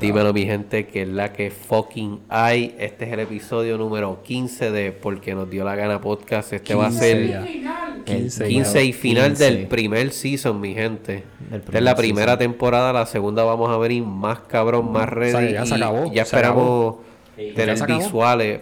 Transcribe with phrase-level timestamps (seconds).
[0.00, 2.74] Dímelo, mi gente, que es la que fucking hay.
[2.78, 6.52] Este es el episodio número 15 de Porque nos dio la gana podcast.
[6.52, 7.44] Este va a ser ya.
[7.44, 9.44] el 15 15 y final 15.
[9.44, 11.24] del primer season, mi gente.
[11.50, 12.38] Esta es la primer primera season.
[12.38, 15.30] temporada, la segunda vamos a venir más cabrón, más ready.
[15.32, 16.96] sea, que ya se y acabó, Ya se esperamos
[17.38, 18.60] ¿Ya tener visuales.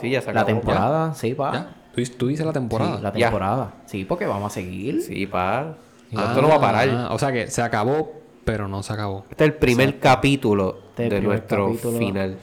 [0.00, 0.40] Sí, ya se acabó.
[0.40, 1.52] La temporada, sí, pa.
[1.52, 1.70] ¿Ya?
[1.94, 2.96] ¿Tú, tú dices la temporada.
[2.96, 3.26] Sí, la Ya.
[3.28, 3.74] temporada.
[3.86, 5.02] Sí, porque vamos a seguir.
[5.02, 5.74] Sí, pa.
[6.10, 6.88] Esto no va a parar.
[6.90, 8.12] Ah, o sea que se acabó,
[8.46, 9.26] pero no se acabó.
[9.28, 11.98] Este es el primer capítulo Este de primer nuestro capítulo.
[11.98, 12.38] final.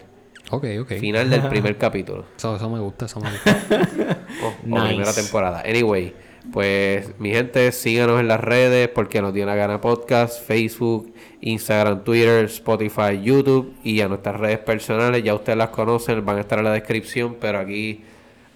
[0.52, 0.92] Ok, ok.
[1.00, 2.26] Final del primer capítulo.
[2.38, 3.58] Eso, eso me gusta, eso me gusta.
[4.44, 4.88] o, o Nice.
[4.90, 5.64] primera temporada.
[5.66, 6.14] Anyway,
[6.52, 12.04] pues mi gente, síganos en las redes porque nos dio la gana podcast, Facebook, Instagram,
[12.04, 15.24] Twitter, Spotify, YouTube y a nuestras redes personales.
[15.24, 18.04] Ya ustedes las conocen, van a estar en la descripción, pero aquí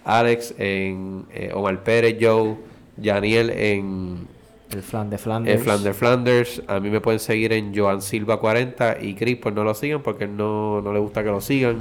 [0.04, 2.56] Alex en eh, Omar Pérez, Joe,
[3.02, 4.28] Janiel en
[4.70, 5.62] El flan de Flanders.
[5.62, 6.62] Flander Flanders.
[6.66, 10.02] A mí me pueden seguir en Joan Silva 40 y Chris pues no lo sigan
[10.02, 11.78] porque no, no le gusta que lo sigan.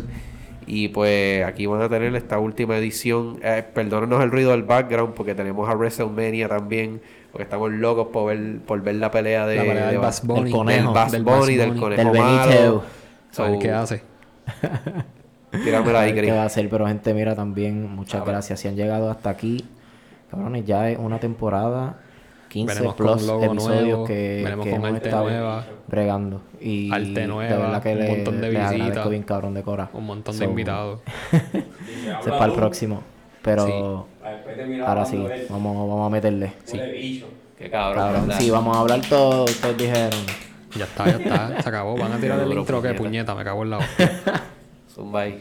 [0.65, 3.39] Y pues aquí van a tener esta última edición.
[3.43, 7.01] Eh, perdónenos el ruido del background porque tenemos a WrestleMania también.
[7.31, 10.05] Porque estamos locos por ver, por ver la pelea de, La pelea de del Ba-
[10.07, 10.43] Bass Bunny.
[10.43, 10.85] del conejo.
[10.85, 12.49] del Bass Del Bunny, Bass del conejo Del malo.
[12.51, 12.83] Benito.
[13.31, 14.01] ¿Sabes So, qué hace?
[15.63, 16.31] Tíramela ahí, ¿Qué Chris.
[16.33, 16.69] va a hacer?
[16.69, 18.59] Pero gente, mira también, muchas gracias.
[18.59, 19.65] Si han llegado hasta aquí,
[20.29, 21.99] cabrones, ya es una temporada,
[22.49, 25.65] 15 Venimos con plus logo episodios nuevo, que, venimos que con hemos arte estado nueva.
[25.87, 26.41] bregando.
[26.61, 29.09] Y Arte nueva, de verdad que un le, montón de le visitas.
[29.09, 29.89] bien cabrón de Cora.
[29.93, 30.99] Un montón de So, invitados.
[31.31, 33.03] Ese es para el próximo.
[33.41, 34.07] Pero
[34.85, 35.17] ahora sí,
[35.49, 36.53] vamos, vamos a meterle.
[36.65, 40.19] Qué cabrón, Cabrón, sí, vamos a hablar todo, ustedes dijeron.
[40.75, 41.61] Ya está, ya está.
[41.61, 41.97] Se acabó.
[41.97, 43.33] Van a tirar el intro que puñeta.
[43.33, 44.21] puñeta, me cago en la hostia.
[44.93, 45.39] Zumba ahí.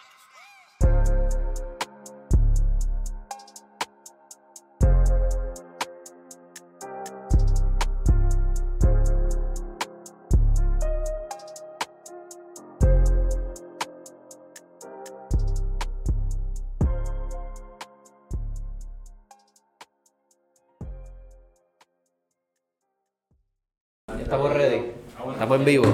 [25.67, 25.85] Vivo.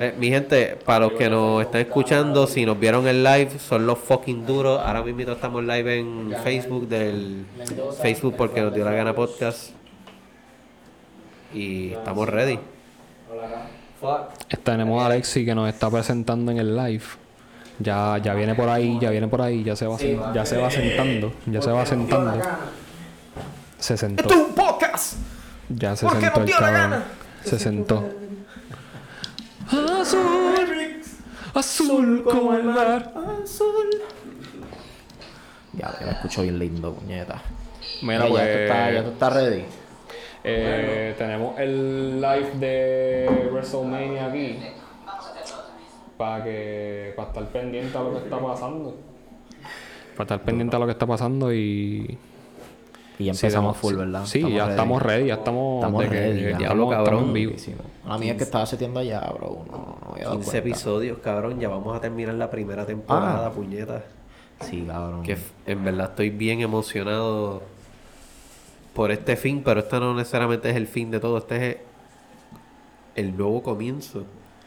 [0.00, 3.86] Eh, mi gente, para los que nos están escuchando, si nos vieron en live, son
[3.86, 4.80] los fucking duros.
[4.84, 7.46] Ahora mismo estamos live en Facebook del
[8.02, 9.70] Facebook porque nos dio la gana podcast.
[11.54, 12.58] Y estamos ready.
[14.64, 17.04] Tenemos a Alexi que nos está presentando en el live.
[17.78, 19.96] Ya, ya viene por ahí, ya viene por ahí, ya se va,
[20.32, 22.42] ya se va sentando, ya se va sentando.
[23.78, 24.28] Se sentó.
[24.34, 25.18] un podcast!
[25.68, 27.04] Ya se sentó el cabrón.
[27.44, 28.04] Se sentó.
[29.74, 31.02] Azul,
[31.54, 33.12] azul como el mar.
[35.72, 37.42] Ya, ya me escucho bien lindo, puñeta.
[38.02, 38.42] Mira, ya, pues.
[38.42, 39.64] tú estás, ya tú estás ready.
[40.44, 44.58] Eh, tenemos el live de WrestleMania aquí.
[46.16, 47.12] Para que.
[47.16, 48.96] Para estar pendiente a lo que está pasando.
[50.12, 52.16] Para estar pendiente a lo que está pasando y.
[53.18, 53.94] Y ya empezamos sí, full.
[53.96, 54.24] ¿verdad?
[54.26, 55.76] Sí, ya estamos ready, ya estamos.
[55.82, 56.56] Estamos de que- ready, ya ya.
[56.58, 57.04] Estamos, cabrón.
[57.04, 57.54] estamos en vivo.
[58.06, 59.64] A mí es que estaba seteando allá, bro.
[59.70, 60.68] No, no había dado 15 cuenta.
[60.68, 61.58] episodios, cabrón.
[61.60, 63.50] Ya vamos a terminar la primera temporada, Ah.
[63.52, 64.04] puñeta.
[64.60, 65.22] Sí, cabrón.
[65.22, 67.62] Que en verdad estoy bien emocionado
[68.94, 71.38] por este fin, pero este no necesariamente es el fin de todo.
[71.38, 71.76] Este es
[73.16, 74.24] el nuevo comienzo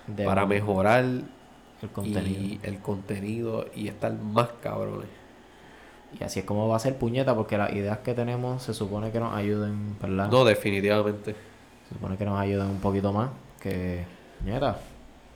[0.08, 2.42] De para un- mejorar el contenido.
[2.42, 5.08] y el contenido y estar más cabrones.
[6.20, 9.12] Y así es como va a ser puñeta, porque las ideas que tenemos se supone
[9.12, 10.30] que nos ayuden, ¿verdad?
[10.32, 11.36] No, definitivamente.
[11.88, 13.30] Se supone que nos ayuden un poquito más.
[13.62, 14.06] Que,
[14.40, 14.78] puñeta,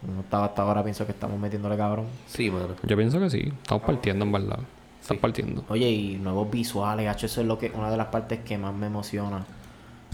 [0.02, 2.06] no estaba hasta ahora, pienso que estamos metiéndole cabrón.
[2.28, 2.70] Sí, mano.
[2.84, 4.60] Yo pienso que sí, estamos partiendo en verdad.
[5.02, 5.64] Estamos partiendo.
[5.70, 8.74] Oye, y nuevos visuales, gacho, eso es lo que, una de las partes que más
[8.74, 9.44] me emociona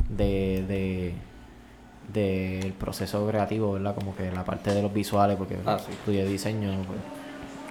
[0.10, 1.14] de, de
[2.14, 3.94] del proceso creativo, ¿verdad?
[3.96, 5.92] Como que la parte de los visuales, porque Ah, sí.
[5.92, 7.00] estudié diseño, pues,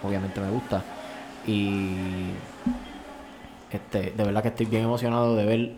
[0.04, 0.82] obviamente me gusta.
[1.46, 1.94] Y
[3.70, 5.72] este, de verdad que estoy bien emocionado de ver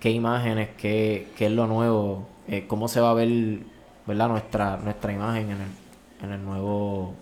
[0.00, 3.60] qué imágenes, qué, qué es lo nuevo, eh, cómo se va a ver,
[4.06, 4.28] ¿verdad?
[4.28, 7.14] Nuestra, nuestra imagen en el, en el nuevo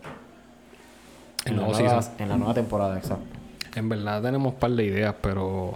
[1.45, 2.13] en, la nueva, season.
[2.19, 3.25] en la nueva temporada, exacto.
[3.75, 5.75] En verdad tenemos un par de ideas, pero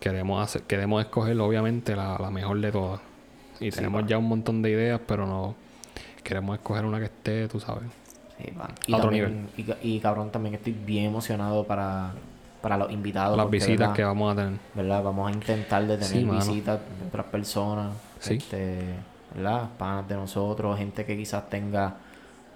[0.00, 3.00] queremos hacer, queremos escoger obviamente la, la mejor de todas.
[3.60, 5.54] Y tenemos ya un montón de ideas, pero no
[6.24, 7.84] queremos escoger una que esté, tú sabes.
[8.38, 8.70] Sí, pa.
[8.86, 9.66] Y, A otro también- y,
[9.96, 12.12] y cabrón, también estoy bien emocionado para,
[12.62, 13.36] para los invitados.
[13.36, 13.94] Las porque, visitas ¿verdad?
[13.94, 14.58] que vamos a tener.
[14.74, 15.02] ¿verdad?
[15.02, 16.38] Vamos a intentar de tener Sí, mano.
[16.38, 18.34] visitas de otras personas, Sí.
[18.34, 18.94] este,
[19.34, 19.68] ¿verdad?
[19.76, 21.96] Panas de nosotros, gente que quizás tenga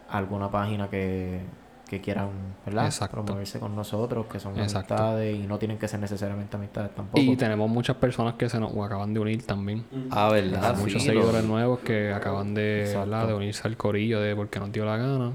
[0.08, 1.40] alguna página que,
[1.88, 2.28] que quieran,
[2.64, 2.86] ¿verdad?
[2.86, 3.22] Exacto.
[3.24, 4.94] Promoverse con nosotros, que son Exacto.
[4.94, 7.20] amistades y no tienen que ser necesariamente amistades tampoco.
[7.20, 9.84] Y tenemos muchas personas que se nos acaban de unir también.
[10.10, 10.76] Ah, verdad.
[10.78, 11.48] Muchos sí, seguidores no.
[11.54, 12.86] nuevos que acaban de,
[13.26, 15.32] de unirse al corillo de porque nos dio la gana.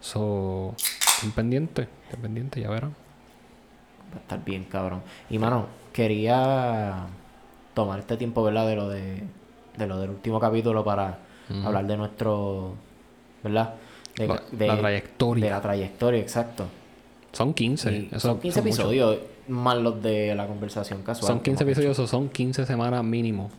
[0.00, 0.74] So,
[1.16, 2.94] estén pendientes, estén pendientes, ya verán.
[4.12, 5.02] Va a estar bien, cabrón.
[5.30, 7.06] Y mano, quería
[7.74, 8.66] tomar este tiempo, ¿verdad?
[8.66, 9.22] De lo de,
[9.76, 11.18] de lo del último capítulo para
[11.64, 12.74] hablar de nuestro,
[13.42, 13.74] ¿verdad?
[14.16, 15.44] De, La- de- la trayectoria.
[15.44, 16.64] De la trayectoria, exacto.
[17.32, 17.92] Son 15.
[17.92, 18.78] Y eso son 15 muchos.
[18.78, 19.18] episodios,
[19.48, 21.26] más los de la conversación casual.
[21.28, 23.50] Son 15 como que- episodios, o son 15 semanas mínimo.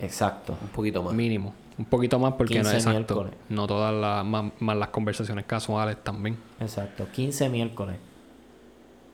[0.00, 0.56] Exacto.
[0.62, 1.12] Un poquito más.
[1.12, 1.52] Mínimo.
[1.76, 3.14] Un poquito más porque no 15 es exacto.
[3.14, 3.40] miércoles.
[3.48, 6.36] No todas las, más, más las conversaciones casuales también.
[6.60, 7.06] Exacto.
[7.12, 7.96] 15 miércoles.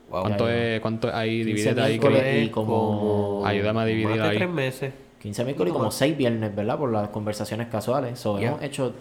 [0.09, 0.21] Wow.
[0.21, 1.43] ¿Cuánto, es, ¿Cuánto hay?
[1.43, 2.43] 15 Divídete ahí.
[2.45, 3.43] y como...
[3.45, 4.37] Ayúdame a dividir más de ahí.
[4.37, 4.93] tres meses.
[5.21, 6.77] 15 miércoles y como 6 viernes, ¿verdad?
[6.77, 8.17] Por las conversaciones casuales.
[8.19, 8.93] So, hemos hecho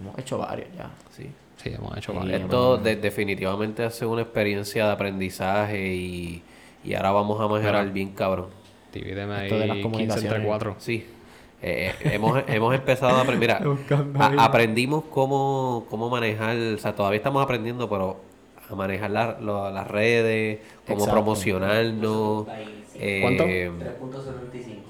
[0.00, 0.90] hemos hecho varios ya.
[1.16, 1.30] Sí.
[1.56, 2.40] Sí, hemos hecho varios.
[2.40, 6.42] Esto de- definitivamente hace una experiencia de aprendizaje y,
[6.84, 8.46] y ahora vamos a mejorar bien cabrón.
[8.92, 10.46] Divídeme Esto de las ahí 15 entre comunicaciones.
[10.46, 10.74] 4.
[10.78, 11.06] Sí.
[11.62, 13.58] Eh, hemos, hemos empezado a aprender.
[13.60, 13.76] Mira,
[14.18, 14.36] a- ahí.
[14.38, 18.20] aprendimos cómo, cómo manejar, o sea, todavía estamos aprendiendo, pero
[18.70, 21.12] a manejar la- lo- las redes, cómo Exacto.
[21.12, 22.46] promocionarnos.
[22.94, 23.44] eh, ¿Cuánto?
[23.44, 24.82] 3.75.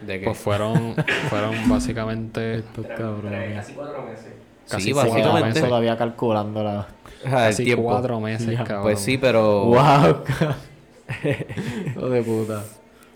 [0.00, 0.24] ¿De qué?
[0.26, 0.94] Pues fueron,
[1.30, 3.56] fueron básicamente Estos cabrones.
[3.56, 4.26] Casi cuatro meses.
[4.68, 5.48] casi Sí, cuatro básicamente.
[5.48, 5.64] meses.
[5.64, 6.86] todavía calculando la...
[7.24, 7.84] Casi tiempo.
[7.84, 8.64] cuatro meses, Ya.
[8.64, 8.82] cabrón.
[8.82, 9.64] Pues sí, pero.
[9.64, 10.22] ¡Wow!
[11.86, 12.64] Hijo de puta.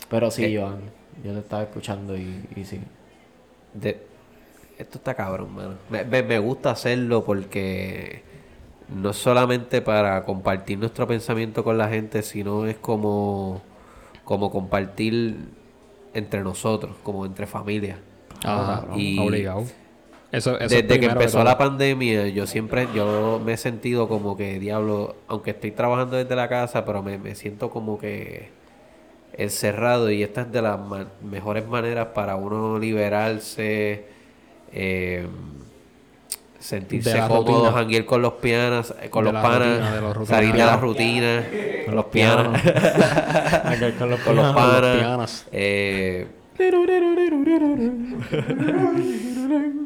[0.09, 0.57] Pero sí, Eh.
[0.59, 0.79] Joan.
[1.23, 2.79] Yo te estaba escuchando y, y sí.
[3.73, 4.01] de-
[4.77, 5.73] esto está cabrón, mano.
[5.89, 8.23] Me, me- me gusta hacerlo porque
[8.95, 13.61] no solamente para compartir nuestro pensamiento con la gente, sino es como,
[14.23, 15.37] como compartir
[16.13, 17.99] entre nosotros, como entre familias.
[18.43, 19.63] Ajá, Y- obligado.
[20.31, 24.37] Eso, eso es Desde que empezó la pandemia, yo siempre, yo me he sentido como
[24.37, 28.47] que, diablo, aunque estoy trabajando desde la casa, pero me, me siento como que
[29.33, 34.05] encerrado y esta es de las ma- mejores maneras para uno liberarse,
[34.71, 35.27] eh,
[36.61, 40.27] sentirse cómodo, janguear con los pianos, con De los panas, rutina, de los rutinas.
[40.29, 41.43] salir de la rutina,
[41.85, 42.61] con los pianos,
[43.97, 44.53] con los con los pianos.
[44.55, 46.27] panas, eh,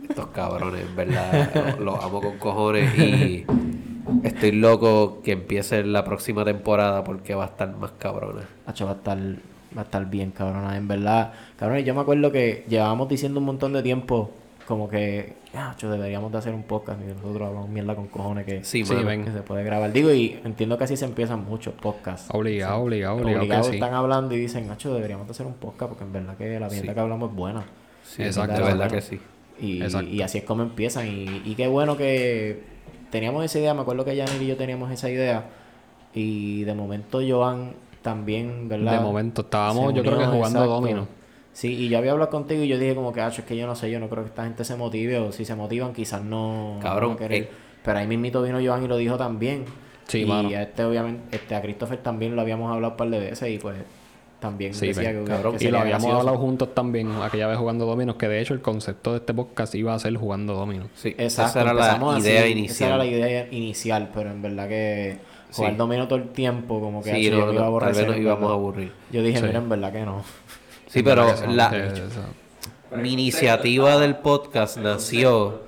[0.10, 3.46] Estos cabrones, en verdad, los, los amo con cojones y
[4.24, 8.42] estoy loco que empiece la próxima temporada porque va a estar más cabrona.
[8.66, 10.78] Hacho, va a estar, va a estar bien, cabrona.
[10.78, 14.32] En verdad, cabrón, yo me acuerdo que llevábamos diciendo un montón de tiempo,
[14.68, 18.64] como que, hacho, deberíamos de hacer un podcast y nosotros hablamos mierda con cojones que,
[18.64, 19.08] Sí, Sí, mano.
[19.08, 19.26] ven.
[19.26, 19.92] que se puede grabar.
[19.92, 22.30] Digo, y entiendo que así se empiezan muchos podcasts.
[22.32, 23.74] Obligado, obligado, obligado Obligados sí.
[23.76, 26.68] están hablando y dicen, Nacho, deberíamos de hacer un podcast porque en verdad que la
[26.70, 27.66] mierda que hablamos es buena.
[28.04, 28.58] Sí, Exacto.
[28.58, 29.20] de verdad que sí.
[29.60, 29.82] Y,
[30.22, 31.08] así es como empiezan.
[31.08, 32.64] Y, y qué bueno que
[33.12, 33.74] teníamos esa idea.
[33.74, 35.46] Me acuerdo que Janir y yo teníamos esa idea.
[36.14, 38.94] Y de momento Joan también, ¿verdad?
[38.94, 40.66] De momento estábamos, yo creo que jugando exacto.
[40.68, 41.08] domino.
[41.56, 43.66] Sí, y yo había hablado contigo y yo dije como que, ah, es que yo
[43.66, 45.20] no sé, yo no creo que esta gente se motive.
[45.20, 46.80] O si se motivan, quizás no...
[46.82, 47.44] Cabrón, no querer.
[47.44, 47.50] eh.
[47.82, 49.64] Pero ahí mismito vino Joan y lo dijo también.
[50.06, 50.50] Sí, y mano.
[50.50, 53.58] a este, obviamente, este, a Christopher también lo habíamos hablado un par de veces y
[53.58, 53.78] pues
[54.40, 57.58] también Sí, decía ven, que, cabrón, que Y lo habíamos hablado juntos también aquella vez
[57.58, 60.88] jugando dominos, que de hecho el concepto de este podcast iba a ser jugando dominos.
[60.96, 62.90] Sí, Exacto, esa era la así, idea Esa inicial.
[62.90, 65.18] era la idea inicial, pero en verdad que
[65.54, 65.78] jugar Sí.
[65.78, 68.08] domino todo el tiempo, como que Sí, hacho, no, yo iba a tal aborrecer, vez
[68.08, 68.92] nos íbamos a aburrir.
[69.12, 70.22] Yo dije, mira, en verdad que no.
[70.96, 71.92] Sí, pero la,
[72.96, 75.64] mi iniciativa del podcast nació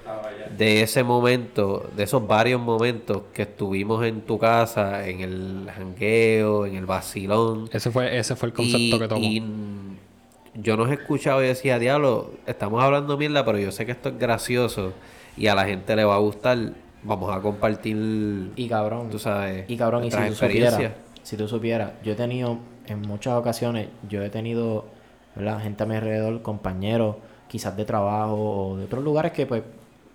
[0.58, 6.66] de ese momento, de esos varios momentos que estuvimos en tu casa, en el jangueo,
[6.66, 7.70] en el vacilón.
[7.74, 9.22] ese fue ese fue el concepto y, que tomó.
[9.22, 9.44] y
[10.56, 14.18] yo nos escuchaba y decía, diablo, estamos hablando mierda, pero yo sé que esto es
[14.18, 14.94] gracioso
[15.36, 16.58] y a la gente le va a gustar.
[17.04, 20.92] Vamos a compartir, Y cabrón, tú sabes, y cabrón, y si tú supieras,
[21.22, 24.86] si tú supieras, yo he tenido, en muchas ocasiones, yo he tenido,
[25.38, 25.62] ¿verdad?
[25.62, 27.16] Gente a mi alrededor, compañeros,
[27.48, 28.36] quizás de trabajo
[28.72, 29.64] o de otros lugares que pues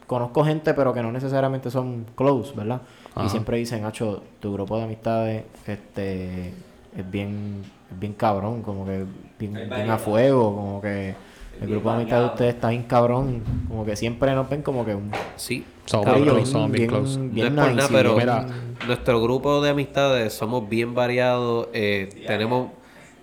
[0.07, 2.83] conozco gente pero que no necesariamente son close, ¿verdad?
[3.15, 3.27] Ajá.
[3.27, 6.49] Y siempre dicen, Hacho, tu grupo de amistades este
[6.97, 9.05] es bien, es bien cabrón, como que
[9.39, 11.15] bien, bien a fuego, como que
[11.61, 14.85] el grupo de amistades de ustedes está bien cabrón, como que siempre nos ven como
[14.85, 17.19] que un Sí, Somos bien somos bien close.
[17.21, 18.47] bien no es por nada, pero Mira,
[18.87, 22.69] nuestro grupo de amistades somos bien variados, eh, tenemos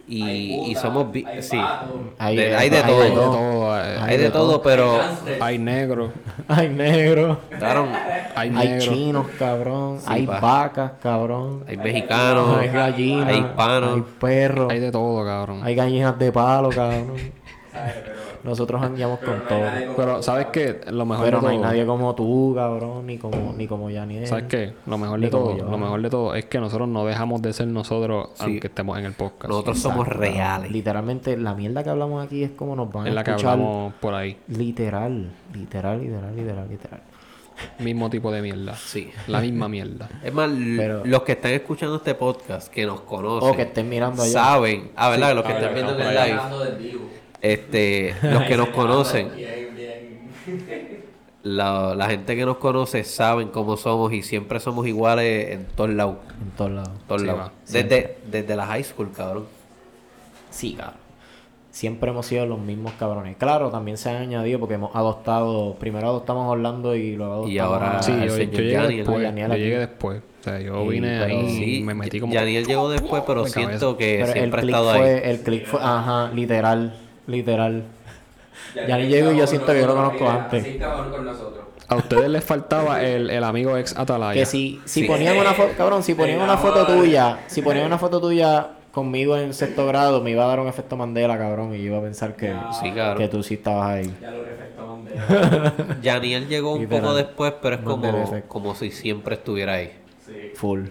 [0.09, 1.57] y, y somos bi- sí,
[2.17, 3.73] Hay de- hay de hay todo, Hay de todo,
[4.03, 4.99] hay de todo, pero
[5.39, 6.11] hay negro,
[6.47, 7.87] Hay negro, claro,
[8.35, 8.93] hay hay negro.
[8.93, 10.39] chinos, cabrón, Sí, hay pa.
[10.39, 15.61] vacas, cabrón, hay mexicanos, hay gallinas, hay hispanos, hay perros, Hay hay, de todo, cabrón.
[15.75, 17.15] gallinas de palo, cabrón.
[18.43, 19.61] Nosotros jangueamos con todo.
[19.95, 20.81] Pero, ¿sabes qué?
[20.91, 21.51] Lo mejor Pero de no todo...
[21.51, 24.27] hay nadie como tú, cabrón, ni como, ni como Yaniel.
[24.27, 24.73] ¿Sabes qué?
[24.85, 25.65] Lo mejor de todo, yo.
[25.65, 29.05] lo mejor de todo es que nosotros no dejamos de ser nosotros aunque estemos en
[29.05, 29.49] el podcast.
[29.49, 30.71] Nosotros somos reales.
[30.71, 33.51] Literalmente, la mierda que hablamos aquí es como nos van es a la que escuchar.
[33.53, 34.37] hablamos por ahí.
[34.47, 37.01] Literal, literal, literal, literal, literal.
[37.79, 38.73] Mismo tipo de mierda.
[38.75, 39.11] Sí.
[39.27, 40.07] La misma mierda.
[40.23, 43.89] Es más, Pero- los que están escuchando este podcast, que nos conocen, O que estén
[43.89, 44.31] mirando allá.
[44.31, 45.35] saben, ah, ¿verdad?
[45.35, 47.09] los que Ah, están viendo en el live, Hablando del vivo.
[47.41, 49.29] Este, los que nos conocen,
[51.43, 55.89] la, la gente que nos conoce saben cómo somos y siempre somos iguales en todos
[55.91, 56.17] lados.
[56.41, 56.89] En todos lados.
[57.07, 57.41] todos Sí, lados.
[57.41, 57.51] va.
[57.69, 59.45] Desde, desde la high school, cabrón.
[60.49, 60.95] Sí, cabrón.
[61.71, 63.37] Siempre hemos sido los mismos cabrones.
[63.37, 65.75] Claro, también se han añadido porque hemos adoptado.
[65.75, 68.61] Primero adoptamos a Orlando y luego adoptamos Y ahora- a- Sí, el yo, señor yo
[68.61, 69.21] llegué después.
[69.21, 70.21] Yaniel Yo llegué después.
[70.39, 72.33] O sea, yo Sí, vine ahí Sí, y me metí como...
[72.33, 73.59] Yaniel llegó después, pero cabeza.
[73.59, 74.99] siento que Pero siempre ha estado ahí.
[74.99, 76.97] fue, el click fue, ajá, literal,
[77.29, 77.83] literal.
[78.75, 80.63] Ya Ya ni que llego y yo siento que yo lo conozco mira, antes.
[81.09, 81.65] Con nosotros.
[81.87, 84.33] A ustedes les faltaba el, el amigo ex Atalaya.
[84.39, 85.07] Que si, si Sí.
[85.07, 89.37] ponían una foto, cabrón, si ponían una foto tuya, si ponían una foto tuya conmigo
[89.37, 92.01] en sexto grado, me iba a dar un efecto Mandela, cabrón, y yo iba a
[92.01, 94.13] pensar que, Sí, que tú sí estabas ahí.
[94.21, 97.01] Ya lo reflectó de Yaniel llegó un Literal.
[97.01, 99.93] poco después, pero es Mandela como, como si siempre estuviera ahí.
[100.27, 100.51] Sí.
[100.55, 100.85] Full.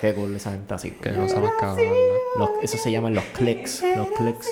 [0.00, 0.90] Qué cool esa gente así.
[0.92, 1.76] Cosa más cabrón.
[1.86, 2.16] ¿verdad?
[2.38, 4.48] Los, eso se llaman los clics, los clics.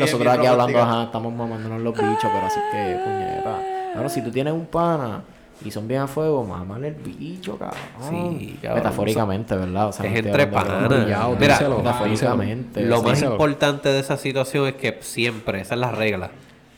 [0.00, 3.58] Nosotros aquí hablando, ajá, estamos mamándonos los bichos, pero así que, puñeta.
[3.96, 5.22] Ahora, si tú tienes un pana
[5.64, 7.78] y son bien a fuego, mámale el bicho, cabrón.
[8.10, 8.78] Sí, cabrón.
[8.82, 9.88] Metafóricamente, ¿verdad?
[9.88, 10.90] O sea, Es entre panas.
[10.90, 12.82] Mira, díselo, metafóricamente.
[12.82, 13.32] Lo más díselo.
[13.32, 16.30] importante de esa situación es que siempre, esa es la regla.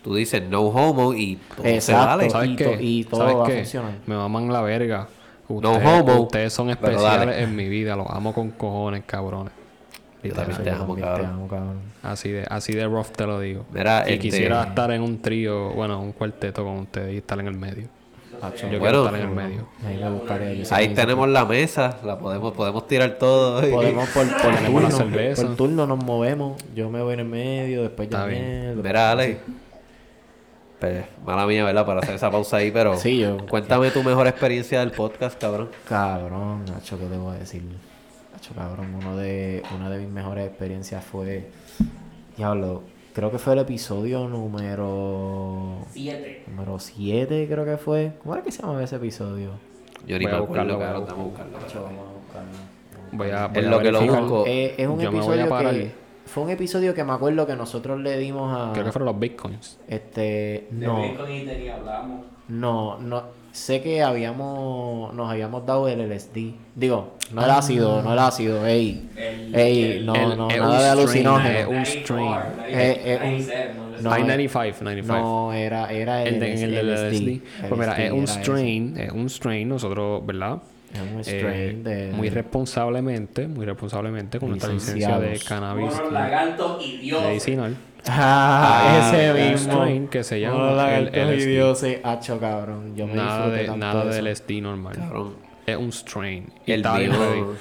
[0.02, 2.06] Tú dices no homo y todo se Exacto.
[2.06, 2.30] vale.
[2.30, 2.78] ¿Sabes Y qué?
[2.80, 3.92] y todo ¿Sabes va a funcionar.
[4.06, 5.08] Me maman la verga.
[5.48, 7.96] No homo, ustedes son especiales en mi vida.
[7.96, 9.52] Los amo con cojones, cabrones.
[10.28, 11.20] Yo también te amo, también cabrón.
[11.26, 11.80] Te amo, cabrón.
[12.02, 13.64] Así de, así de rough te lo digo.
[13.72, 17.38] Mira, y este- quisiera estar en un trío, bueno, un cuarteto con ustedes y estar
[17.40, 17.88] en el medio.
[18.34, 19.68] Yo Bueno, quiero estar en el medio.
[19.82, 20.52] a mí me gustaría.
[20.52, 23.60] yo sé Ahí tenemos la mesa, la podemos, podemos tirar todo.
[23.70, 25.46] Podemos por, por la turno, cerveza.
[25.46, 26.62] por turno nos movemos.
[26.74, 29.38] Yo me voy en el medio, después después- Mira, Ale.
[30.78, 31.86] Pues, mala mía, ¿verdad?
[31.86, 35.70] Para hacer esa pausa ahí, pero Sí, yo- cuéntame tu mejor experiencia del podcast, cabrón.
[35.88, 37.62] Cabrón, Nacho, ¿qué te voy a decir?
[38.44, 41.48] Nacho, cabrón, uno de, una de mis mejores experiencias fue.
[42.36, 42.82] Diablo,
[43.14, 45.78] creo que fue el episodio número.
[45.90, 46.44] Siete.
[46.48, 48.12] Número 7, creo que fue.
[48.22, 49.52] ¿Cómo era que se llamaba ese episodio?
[50.06, 51.06] Yo ni Voy a buscarlo, voy a cabrón.
[51.08, 51.82] Vamos a buscarlo.
[51.84, 52.50] Vamos a buscarlo.
[53.12, 54.44] Voy a, voy Es a lo que lo busco.
[54.46, 55.74] Eh, es un Yo me voy a episodio parar.
[55.74, 56.04] que.
[56.26, 58.72] Fue un episodio que me acuerdo que nosotros le dimos a.
[58.72, 59.78] Creo que fueron los bitcoins.
[59.88, 60.68] Este.
[60.70, 61.00] De No.
[61.02, 62.26] Bitcoin y tenía hablamos.
[62.48, 63.43] No, no.
[63.54, 65.14] Sé que habíamos.
[65.14, 66.54] Nos habíamos dado el LSD.
[66.75, 69.08] Digo, no el ácido, no el ácido, ey.
[69.16, 71.58] El- Ey, el- no, el- no, es nada de alucinógeno.
[71.61, 72.40] es un strain.
[72.68, 73.64] Eh, eh, un-
[74.02, 75.18] No, Hay eh, 95, 95.
[75.20, 77.40] No, era, era el, el, de, en el del LSD.
[77.68, 80.58] Pues mira, es un strain, es un strain, nosotros, ¿verdad?
[80.92, 82.12] Es un Eh, strain de.
[82.12, 87.23] Muy responsablemente, muy responsablemente, con nuestra licencia de cannabis lagarto y Dios.
[87.23, 87.76] medicinal.
[88.06, 89.73] Ah, ese un mismo.
[89.73, 92.00] strain que se llama Mono, el lagartos y LSD.
[92.04, 92.94] Hacho, cabrón.
[92.96, 94.23] Yo me Nada de, tanto nada de.
[94.23, 94.94] LSD normal.
[94.96, 95.34] Cabrón.
[95.66, 96.52] Es un strain.
[96.66, 97.54] Y El mío.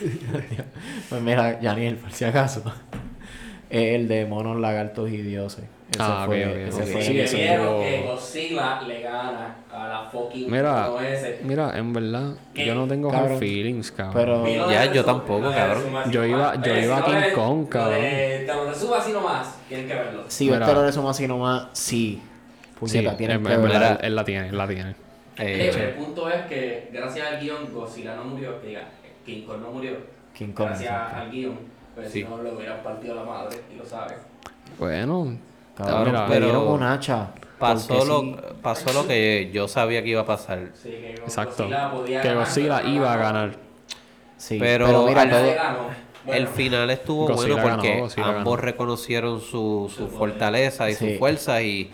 [1.08, 2.62] Pues mira, Yaniel, por si acaso.
[3.70, 5.64] Es el de monos, lagartos y dioses.
[5.90, 6.88] Ese Ah, fue, ok, ok, ese ok.
[6.90, 11.40] fue Sí, que Godzilla le gana a la fucking Mira, ese.
[11.44, 12.66] mira, en verdad, ¿Qué?
[12.66, 13.32] yo no tengo Cabrón.
[13.32, 14.44] hard feelings, cabrón.
[14.44, 16.10] Pero- Ya, yo tampoco, cabrón.
[16.10, 18.02] Yo iba- yo iba a King Kong, lo cabrón.
[18.02, 19.58] de- Te lo resumo así nomás.
[19.68, 20.24] Tienen que verlo.
[20.28, 22.20] Si ves terrorismo así nomás, sí.
[22.20, 22.22] sí,
[22.78, 24.90] Puñeta, tienen en, verdad, él la tiene, él la tiene.
[24.90, 28.82] Eh, Eh, el punto es que gracias al guion Godzilla no murió, que diga,
[29.24, 29.92] King Kong no murió.
[30.34, 31.58] King Kong, Gracias al guion,
[31.94, 32.22] pues Sí.
[32.22, 34.18] si no le hubieran partido la madre, y lo sabes.
[34.78, 35.36] Bueno,
[35.86, 37.28] Cabrón, mira, me dieron pero un hacha.
[37.58, 38.36] pasó, porque lo, sí.
[38.62, 40.70] pasó lo que yo sabía que iba a pasar.
[40.74, 41.64] Sí, que exacto.
[41.64, 43.52] Godzilla podía Que ganar, Godzilla iba a ganar.
[44.36, 45.78] Sí, Pero pero, mira, al- todo, Nadie ganó.
[46.26, 48.56] el final estuvo Godzilla bueno ganó, porque Godzilla ambos ganó.
[48.56, 51.12] reconocieron su, su Su fortaleza y Sí.
[51.14, 51.90] su fuerza y,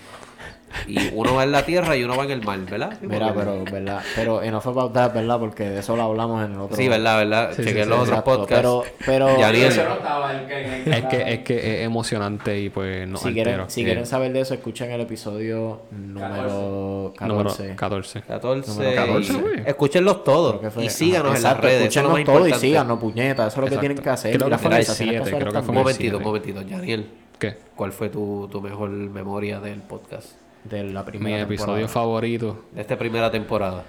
[0.87, 2.99] y uno va en la tierra y uno va en el mar, ¿verdad?
[3.01, 4.03] mira, pero, ¿verdad?
[4.15, 5.39] Pero enough about that, ¿verdad?
[5.39, 6.77] Porque de eso lo hablamos en el otro.
[6.77, 7.19] Sí, ¿verdad?
[7.19, 7.51] ¿verdad?
[7.55, 8.55] Sí, Chequé sí, los sí, otros Exacto, podcasts.
[8.57, 13.45] Pero, pero Ya en- Es que, es que es emocionante y pues no si, altero.
[13.51, 17.29] quieren, si quieren saber de eso, escuchen el episodio número 14.
[17.29, 18.23] Número 14.
[18.23, 18.71] 14.
[18.71, 19.33] Número 14,
[19.65, 19.69] y-.
[19.69, 21.89] Escúchenlos todos y síganos Ajá, en las exacto, redes.
[21.89, 23.47] Eso es lo más Escúchenos todo y síganos, puñeta.
[23.47, 23.81] Eso es lo que Exacto.
[23.81, 24.37] tienen que hacer.
[24.37, 25.83] Creo que el conversaciones siete, casuales creo que Un fue también.
[25.85, 26.61] momentito, un momentito.
[26.77, 27.07] Daniel,
[27.39, 27.57] ¿Qué?
[27.75, 30.31] ¿cuál fue tu, tu mejor memoria del podcast?
[30.65, 31.89] De la Mi primera episodio temporada.
[31.89, 32.65] favorito.
[32.73, 33.85] De esta primera temporada.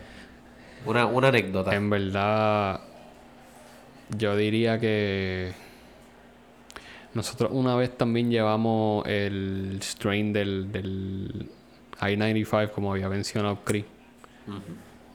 [0.85, 1.73] Una, una anécdota.
[1.75, 2.81] En verdad,
[4.17, 5.53] yo diría que.
[7.13, 11.49] Nosotros una vez también llevamos el strain del, del
[12.01, 13.85] I-95, como había mencionado Chris.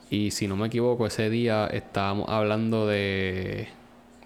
[0.09, 3.69] Y si no me equivoco, ese día estábamos hablando de...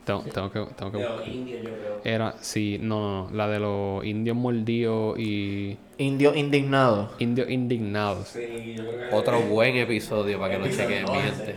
[0.04, 0.66] Tengo, tengo que...
[0.76, 2.00] Tengo que De los indios, yo creo.
[2.04, 7.11] era, sí, no, no, no, la de los indios mordidos y Indio indignado.
[7.18, 8.28] indios indignados.
[8.28, 9.14] Sí, yo creo que.
[9.16, 11.30] Otro buen episodio para que lo Episodio chequen, mi 11.
[11.46, 11.54] gente.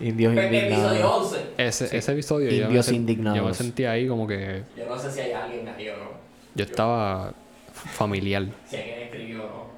[0.00, 1.32] Indios episodio indignados.
[1.32, 1.38] 11.
[1.58, 3.38] Ese, ese episodio yo me, Indios indignados.
[3.38, 6.10] yo me sentía ahí como que Yo no sé si hay alguien ahí o no.
[6.54, 7.32] yo estaba
[7.72, 8.46] familiar.
[8.66, 9.68] Si alguien escribió o no.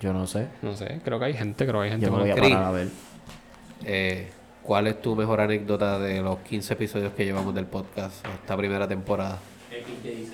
[0.00, 0.48] Yo no sé.
[0.62, 2.64] No sé, creo que hay gente, creo que hay gente Yo me voy a parar
[2.64, 2.88] a ver.
[3.84, 4.28] Eh,
[4.64, 8.88] ¿Cuál es tu mejor anécdota de los 15 episodios que llevamos del podcast esta primera
[8.88, 9.38] temporada?
[9.70, 10.32] XYZ.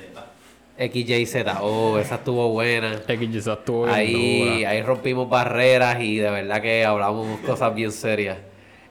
[0.79, 3.01] XYZ, oh, esa estuvo buena.
[3.07, 4.71] X esa estuvo bien Ahí, dura.
[4.71, 8.39] ahí rompimos barreras y de verdad que hablamos cosas bien serias.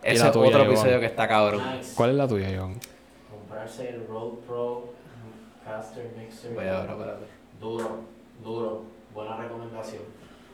[0.03, 0.67] ¿Y Ese es otro Iván?
[0.67, 1.62] episodio que está cabrón.
[1.96, 2.75] ¿Cuál es la tuya, Iván?
[3.31, 4.93] Comprarse el Road Pro
[5.65, 6.53] Caster Mixer.
[6.53, 7.17] Voy ahora.
[7.60, 8.01] Duro,
[8.43, 8.84] duro.
[9.13, 10.03] Buena recomendación.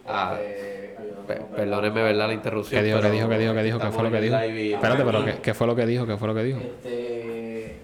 [0.08, 0.96] Ah, Este,
[1.28, 2.28] Pe- Perdónenme, ¿verdad?
[2.28, 2.80] La interrupción.
[2.82, 3.80] ¿Qué dijo, qué pero dijo, qué dijo, qué dijo?
[3.80, 4.36] ¿Qué fue lo que dijo?
[4.38, 6.06] Espérate, pero ¿qué, qué fue lo que dijo?
[6.06, 6.60] ¿Qué fue lo que dijo?
[6.60, 7.76] Este,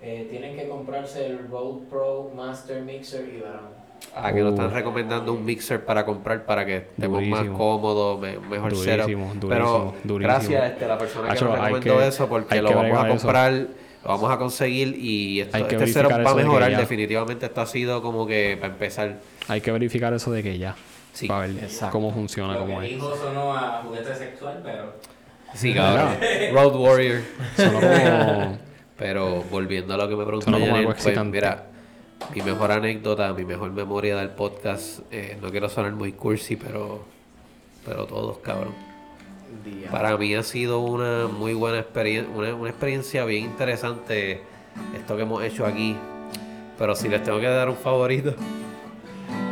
[0.00, 3.82] eh, tienen que comprarse el Road Pro Master Mixer y verán.
[4.16, 4.74] Ah, que nos están Uh.
[4.74, 9.06] recomendando un mixer para comprar para que estemos más cómodos, me- mejor Durísimo, setup.
[9.06, 10.18] durísimo, Pero durísimo.
[10.34, 13.06] gracias este, a la persona que nos recomendó que- eso porque lo que vamos a
[13.08, 13.16] eso.
[13.22, 13.68] comprar, lo
[14.08, 16.76] vamos a conseguir y esto, Hay que este setup verificar va a de que mejorar.
[16.76, 19.18] Definitivamente esto ha sido como que para empezar.
[19.48, 20.74] Hay que verificar eso de que ya.
[21.12, 21.92] Sí, para ver exacto.
[21.92, 22.92] cómo funciona, Lo cómo que es.
[22.94, 24.94] dijo sonó a juguete sexual, pero.
[25.54, 26.16] Sí, cabrón.
[26.52, 27.20] Road Warrior.
[27.56, 28.58] Sonó como...
[28.98, 31.36] Pero volviendo a lo que me preguntó pues excitante.
[31.36, 31.64] mira,
[32.34, 37.02] mi mejor anécdota, mi mejor memoria del podcast, eh, no quiero sonar muy cursi, pero,
[37.84, 38.74] pero todos, cabrón.
[39.90, 44.40] Para mí ha sido una muy buena experiencia, una, una experiencia bien interesante
[44.96, 45.96] esto que hemos hecho aquí.
[46.78, 48.34] Pero si les tengo que dar un favorito,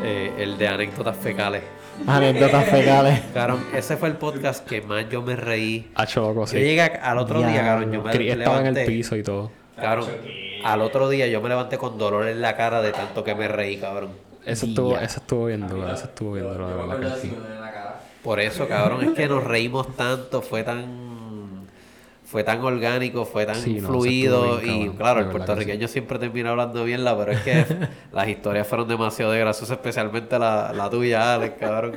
[0.02, 1.62] eh, el de anécdotas fecales.
[2.06, 3.20] Anécdotas fecales.
[3.34, 5.90] Cabrón, ese fue el podcast que más yo me reí.
[5.94, 6.56] Hacho loco, Yo sí.
[6.58, 9.50] llegué a- al otro día, cabrón, yo me estaba en el piso y todo.
[9.76, 10.06] Cabrón,
[10.64, 13.48] al otro día yo me levanté con dolor en la cara de tanto que me
[13.48, 14.10] reí, cabrón.
[14.44, 17.16] Eso estuvo, eso estuvo bien duro, eso estuvo bien duro, Yo verdad.
[18.22, 21.09] Por eso, cabrón, es que nos reímos tanto, fue tan
[22.30, 25.88] fue tan orgánico, fue tan Sí, no, eso fluido y cabrón, claro, de el puertorriqueño
[25.88, 27.66] siempre termina hablando bien, la pero es que
[28.12, 31.96] las historias fueron demasiado graciosas, especialmente la, la tuya, Alex, cabrón.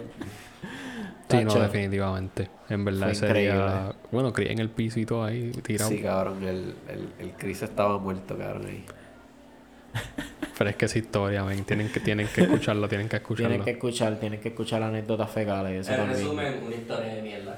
[1.30, 2.50] Sí, no, definitivamente.
[2.70, 3.56] En verdad Fue ese increíble.
[3.56, 3.96] día...
[4.12, 5.90] Bueno, en el piso y todo ahí, tirado.
[5.90, 8.84] Sí, cabrón, el, el, el Chris estaba muerto, cabrón, ahí.
[10.58, 11.64] Pero es que esa historia, men.
[11.64, 13.50] Tienen que, tienen que escucharlo, tienen que escucharlo.
[13.50, 15.82] Tienen que escuchar, tienen que escuchar anécdotas fecales.
[15.82, 16.20] Eso En también.
[16.20, 17.58] resumen, una historia de mierda.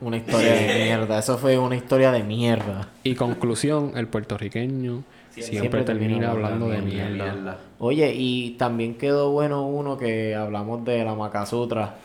[0.00, 1.18] Una historia de mierda.
[1.18, 2.88] Eso fue una historia de mierda.
[3.02, 7.58] Y conclusión, el puertorriqueño siempre, Siempre termina hablando de mierda.
[7.78, 11.96] Oye, y también quedó bueno uno que hablamos de la Macasutra.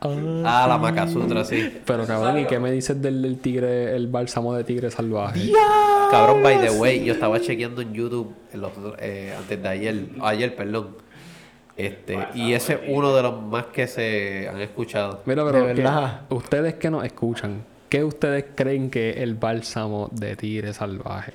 [0.00, 1.80] Ah, la Macasutra, sí.
[1.86, 5.52] Pero cabrón, ¿y qué me dices del, del tigre, el bálsamo de tigre salvaje?
[6.10, 10.08] Cabrón, by the way, yo estaba chequeando en YouTube en los eh, antes de ayer,
[10.20, 11.01] ayer, perdón.
[11.86, 15.22] Este, y ese es uno de los más que se han escuchado.
[15.26, 16.22] Mira, pero De ¿qué- verdad.
[16.30, 21.32] ustedes que nos escuchan, ¿qué ustedes creen que es el bálsamo de tigre salvaje?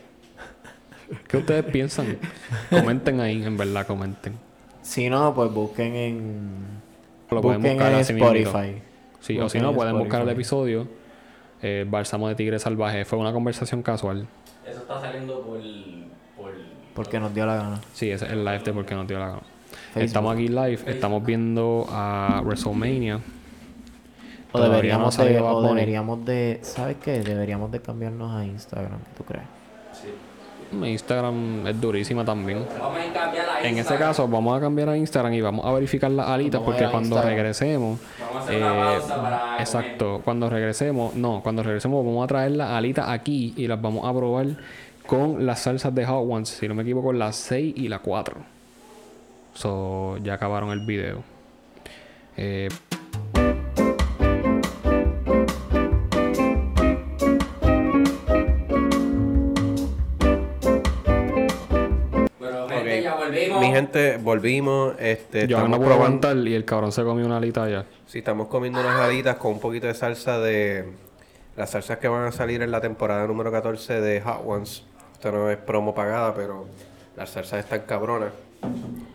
[1.28, 2.18] ¿Qué ustedes piensan?
[2.70, 4.34] Comenten ahí, en verdad, comenten.
[4.82, 6.50] Si no, pues busquen en.
[7.32, 8.00] Lo pueden busquen buscar en.
[8.00, 8.82] Spotify.
[9.20, 10.88] Sí, o si no, en pueden buscar el episodio.
[11.62, 13.04] eh, Bálsamo de Tigre Salvaje.
[13.06, 14.28] Fue una conversación casual.
[14.66, 15.60] Eso está saliendo por.
[16.38, 16.52] por
[16.94, 17.82] Porque nos dio la gana.
[17.94, 19.42] Sí, ese es el live de Porque nos dio la gana.
[19.98, 20.06] Facebook.
[20.08, 23.20] Estamos aquí live, estamos viendo a WrestleMania.
[24.52, 26.60] O deberíamos, de, o deberíamos de.
[26.62, 27.20] ¿Sabes qué?
[27.22, 29.00] Deberíamos de cambiarnos a Instagram.
[29.18, 29.44] ¿Tú crees?
[30.72, 32.66] Mi Instagram es durísima también.
[32.80, 35.72] Vamos a cambiar la En ese caso, vamos a cambiar a Instagram y vamos a
[35.72, 37.30] verificar las alitas Vamos porque cuando Instagram.
[37.36, 38.00] regresemos.
[38.20, 39.62] Vamos a hacer una pausa para comer.
[39.62, 44.06] exacto, cuando regresemos, no, cuando regresemos vamos a traer las alitas aquí y las vamos
[44.06, 44.48] a probar
[45.06, 48.57] con las salsas de Hot Ones, si no me equivoco, las 6 y la 4.
[49.58, 51.24] So, ya acabaron el video.
[52.38, 52.70] Eh,
[62.40, 63.04] Bueno, gente, Ok.
[63.04, 63.62] ya volvimos.
[63.62, 64.96] Mi gente, volvimos.
[65.00, 66.28] Este, yo no estamos puedo probando.
[66.28, 67.86] aguantar y el cabrón se comió una alita ya.
[68.06, 70.86] Sí, estamos comiendo unas alitas con un poquito de salsa de.
[71.56, 74.84] Las salsas que van a salir en la temporada número 14 de Hot Ones.
[75.14, 76.68] Esto no es promo pagada, pero
[77.16, 78.32] las salsas están cabronas.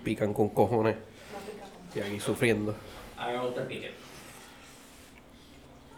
[0.05, 0.97] Pican con cojones.
[1.95, 2.75] Y aquí sufriendo.
[3.17, 3.91] A mí me gusta el pique.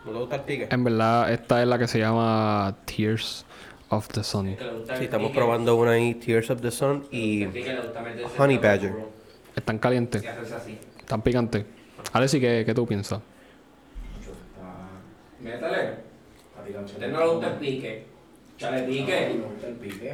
[0.04, 0.68] ¿No te gusta el pique?
[0.70, 3.46] En verdad, esta es la que se llama Tears
[3.88, 4.56] of the Sun.
[4.98, 7.46] Sí, estamos probando una ahí, Tears of the Sun y
[8.38, 8.92] Honey Badger.
[9.56, 10.22] ¿Están calientes?
[10.98, 11.64] ¿Están picantes?
[12.12, 13.20] Alexi, ¿qué, ¿qué tú piensas?
[15.40, 16.04] Métele.
[16.56, 18.06] A usted no le gusta el pique.
[18.56, 19.40] Chale pique.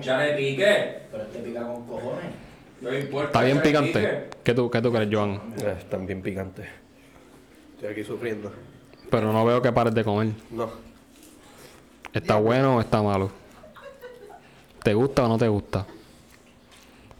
[0.01, 1.03] Chale pique.
[1.11, 2.50] Pero este pica con cojones.
[2.81, 3.27] No importa.
[3.27, 4.29] ¿Está bien picante?
[4.43, 5.41] ¿Qué tú, qué tú crees, Joan?
[5.63, 6.67] Eh, están bien picantes.
[7.75, 8.51] Estoy aquí sufriendo.
[9.11, 10.29] Pero no veo que pares de comer.
[10.51, 10.71] No,
[12.13, 13.31] ¿Está bueno o está malo?
[14.83, 15.87] ¿Te gusta o no te gusta?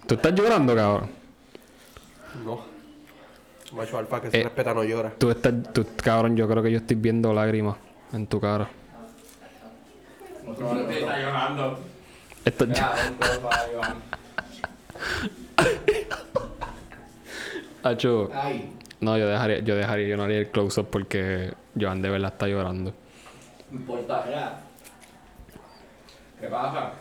[0.07, 1.11] ¿Tú estás llorando, cabrón?
[2.45, 2.71] no.
[3.73, 4.43] Macho alfa que se Eh.
[4.43, 5.13] respeta no llora.
[5.17, 7.77] Tú estás, tú, cabrón, yo creo que yo estoy viendo lágrimas
[8.13, 8.69] en tu cara.
[10.45, 11.79] Usted está llorando.
[13.43, 13.97] Para Iván.
[17.83, 18.73] Acho, Ay.
[19.01, 22.47] no, yo dejaría, yo dejaría, yo no haría el close-up porque Joan de verdad está
[22.47, 22.93] llorando.
[23.71, 24.25] No importa.
[26.41, 26.93] ¿Qué pasa?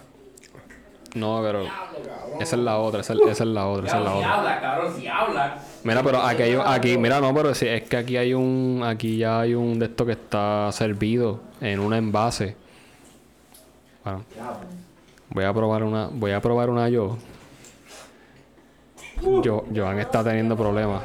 [1.15, 1.63] No, pero
[2.39, 4.25] esa es la otra, esa, es- esa es la otra, esa es la Claro, si
[4.27, 4.37] otra.
[4.37, 5.57] habla, cabrón, si habla.
[5.83, 9.17] Mira, pero aquí, hay, aquí, mira, no, pero sí, es que aquí hay un, aquí
[9.17, 12.55] ya hay un de esto que está servido en un envase.
[14.03, 14.23] Bueno,
[15.29, 17.17] voy a probar una, voy a probar una yo.
[19.43, 21.03] Yo, Joan está teniendo problemas.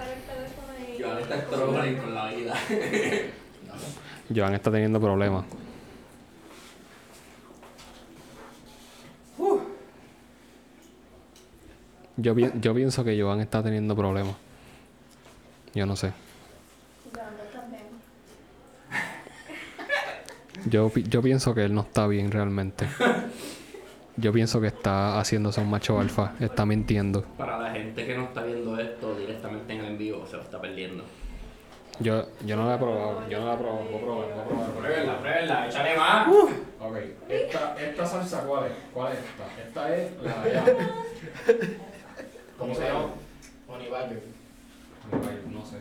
[0.98, 2.54] Iván está struggling con la vida.
[4.34, 5.44] Joan está teniendo problemas.
[12.16, 14.34] Yo, pi- yo pienso que Joan está teniendo problemas.
[15.74, 16.12] Yo no sé.
[20.66, 22.86] Yo, pi- yo pienso que él no está bien realmente.
[24.16, 26.34] Yo pienso que está haciéndose un macho alfa.
[26.38, 27.22] Está mintiendo.
[27.36, 30.42] Para la gente que no está viendo esto directamente en el en vivo, se lo
[30.42, 31.04] está perdiendo.
[32.00, 33.28] Yo, yo no la he probado.
[33.28, 33.84] Yo no la he probado.
[33.84, 34.70] Voy a probar, voy a probar.
[34.70, 36.28] Pruébela, pruébela, échale más.
[36.28, 36.96] Ok,
[37.28, 38.72] esta, esta salsa, ¿cuál es?
[38.92, 39.62] ¿Cuál es esta?
[39.62, 40.64] Esta es la de allá.
[42.58, 43.06] ¿Cómo se llama?
[43.90, 44.22] Badger.
[45.52, 45.76] No sé.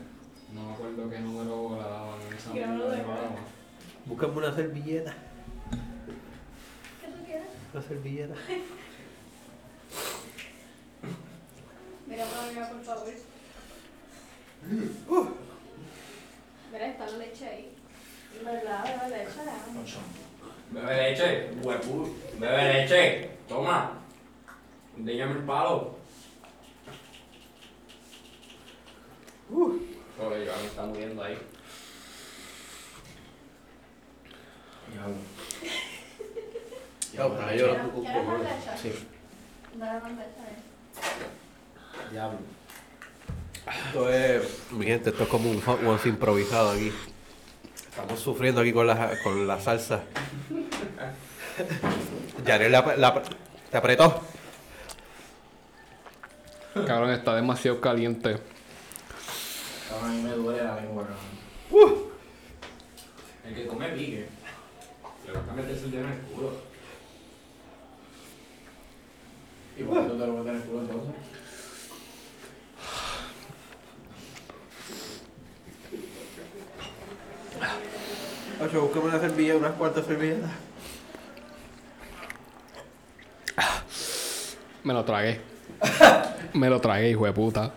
[0.54, 2.52] No me acuerdo qué número la daban en esa.
[4.06, 5.14] Búscame una servilleta.
[7.74, 8.36] Una servilleta.
[12.06, 13.14] Mira para arriba, por favor.
[16.72, 17.72] Mira, está la leche ahí.
[18.46, 18.84] ¿Verdad?
[18.84, 19.10] ¿Verdad?
[19.10, 19.98] Leche,
[20.70, 22.16] Bebe leche, huepu.
[22.38, 23.30] Bebe leche.
[23.48, 24.00] Toma.
[24.98, 25.96] Déjame el palo.
[29.50, 29.80] Uh.
[30.16, 31.38] Pobre Iván está muriendo ahí.
[34.94, 35.08] Ya,
[37.18, 38.78] para yo ¿Quieres ¿quieres más leche?
[38.82, 38.92] Sí.
[42.12, 42.40] Diablo.
[43.88, 46.92] Esto es, mi gente, esto es como un hot ones improvisado aquí.
[47.90, 50.02] Estamos sufriendo aquí con la, con la salsa.
[52.46, 53.22] Yanel la, la-
[53.72, 54.22] te apretó.
[56.74, 58.38] Cabrón, está demasiado caliente.
[59.90, 61.04] Cabrón, a mí me duele la lengua,
[61.72, 61.94] cabrón.
[63.46, 64.28] El que come pique.
[65.28, 66.73] Le gusta meterse el dedo en el culo.
[69.78, 71.16] ¿Y por qué tú te lo metes en el culo entonces?
[78.64, 80.52] Ocho, búscame una servilleta, unas cuantas servilletas.
[84.84, 85.42] Me lo tragué.
[86.54, 87.72] Me lo tragué, hijo de puta.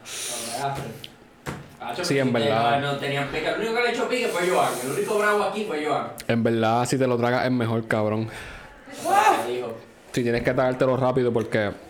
[2.02, 2.80] Sí, en verdad.
[2.80, 3.48] No tenían pique.
[3.48, 4.72] El único que le echó pique fue Joan.
[4.85, 6.09] El único bravo aquí fue Joan.
[6.28, 8.28] En verdad, si te lo tragas es mejor, cabrón.
[10.12, 11.86] Si tienes que tragártelo rápido porque...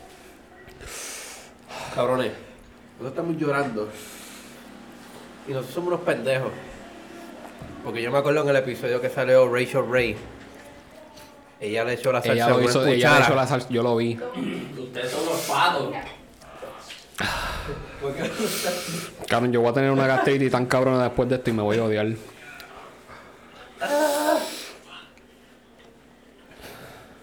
[1.96, 2.32] Cabrones,
[2.98, 3.88] nosotros estamos llorando.
[5.48, 6.52] Y nosotros somos unos pendejos.
[7.82, 10.14] Porque yo me acuerdo en el episodio que salió Rachel Ray.
[11.58, 13.82] Ella le echó la salsa Ella lo una hizo, ella le hizo la salsa, yo
[13.82, 14.18] lo vi.
[14.78, 15.94] Ustedes son los patos.
[19.26, 21.78] Cabrón, yo voy a tener una gastritis tan cabrona después de esto y me voy
[21.78, 22.08] a odiar.
[22.08, 22.16] No,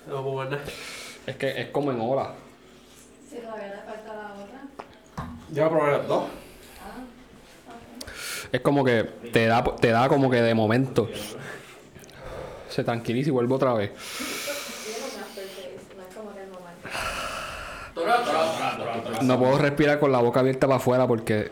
[0.07, 0.57] pues, bueno.
[1.27, 2.33] Es que es como en hora.
[3.29, 4.61] Si todavía te falta la otra.
[5.53, 6.23] Yo voy a probar las dos.
[8.51, 11.07] Es como que te da, te da como que de momento.
[12.69, 13.91] Se tranquiliza y vuelve otra vez.
[19.21, 21.51] No puedo respirar con la boca abierta para afuera porque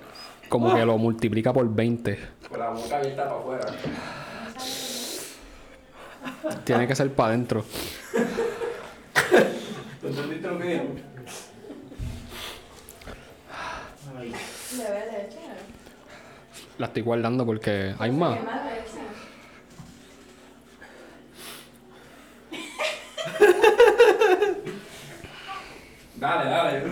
[0.49, 2.19] como que lo multiplica por 20.
[2.49, 3.67] Con la boca abierta para afuera.
[6.63, 7.63] Tiene que ser para adentro.
[10.01, 11.10] ¿Tú entendiste lo que
[16.77, 18.37] La estoy guardando porque hay más.
[18.37, 19.01] ¿Qué más leche?
[26.15, 26.83] Dale, dale.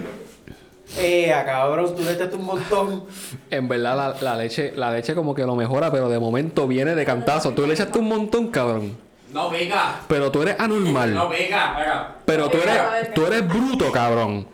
[0.97, 1.95] ¡Eh, cabrón!
[1.95, 3.03] Tú le echaste un montón.
[3.51, 6.95] En verdad la, la leche, la leche como que lo mejora, pero de momento viene
[6.95, 7.51] de cantazo.
[7.51, 8.97] Tú le echaste un montón, cabrón.
[9.31, 10.01] No, venga.
[10.07, 11.11] Pero tú eres No, anormal.
[11.29, 11.29] venga.
[11.77, 12.15] venga.
[12.25, 14.47] Pero tú eres, tú eres bruto, cabrón.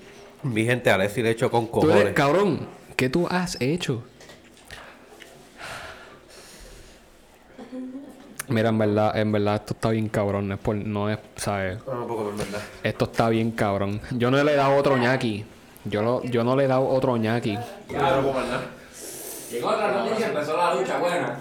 [0.45, 2.13] Mi gente, a Alexi le echo con Tú eres, cojones.
[2.13, 2.67] cabrón.
[2.95, 4.03] ¿Qué tú has hecho?
[8.47, 10.47] Mira, en verdad, en verdad esto está bien cabrón.
[10.47, 11.79] No es, por- no es ¿sabes?
[11.87, 12.61] No, verdad.
[12.83, 13.99] Esto está bien cabrón.
[14.11, 15.45] Yo no le he dado otro ñaki.
[15.85, 17.57] Yo, lo- yo no le he dado otro ñaki.
[19.51, 21.39] Llegó otra noticia y empezó la lucha buena.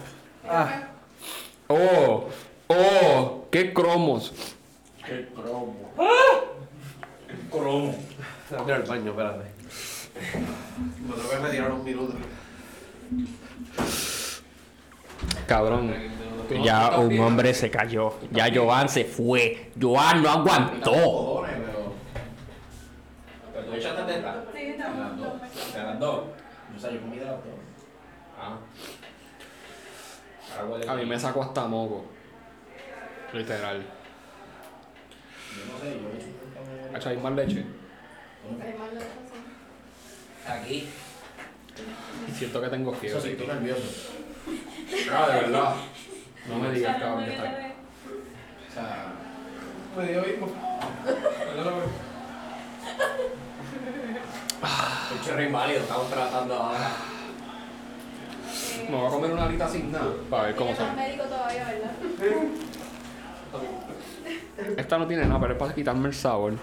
[1.68, 2.24] ¡Oh!
[2.68, 3.46] ¡Oh!
[3.50, 4.32] ¡Qué cromos!
[5.06, 5.74] Qué cromo.
[7.50, 7.94] Cromo.
[8.50, 9.44] Voy al baño, espérate.
[11.06, 12.14] Me tengo que retirar un minuto.
[15.46, 15.94] Cabrón.
[16.62, 18.14] Ya un hombre se cayó.
[18.30, 19.72] Ya Joan se fue.
[19.80, 21.44] Joan no aguantó.
[23.52, 24.44] ¿Pero tú echaste teta?
[24.52, 25.18] Sí, ¿De las no, dos?
[25.18, 26.24] no, ¿De las dos?
[26.76, 27.54] O sea, yo comí de las dos.
[28.38, 28.58] Ah.
[30.88, 32.04] A mí me sacó hasta moco.
[33.32, 33.82] Literal.
[35.56, 37.58] Yo no sé, yo he hecho ¿Hacha hay más leche?
[37.58, 37.64] Hay más lejos, sí.
[40.48, 40.88] Aquí.
[42.36, 43.18] Siento que tengo fiebre.
[43.18, 43.82] Eso sí, estoy nervioso.
[45.12, 45.74] Ah, de verdad.
[46.48, 47.44] No me digas, cabrón, que está.
[48.68, 49.12] O sea,
[49.96, 50.46] Me dio mismo.
[55.12, 56.90] el chorro inválido, estamos tratando ahora.
[58.90, 60.12] Me voy a comer una alita sin nada.
[60.28, 60.94] Para ver cómo son.
[60.96, 61.92] médico todavía, ¿verdad?
[64.76, 66.54] Esta no tiene nada, pero es para quitarme el sabor.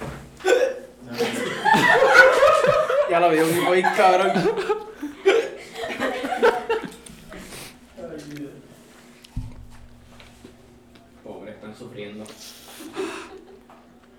[3.10, 4.32] Ya lo vi un muy cabrón.
[11.22, 12.24] Pobre, están sufriendo.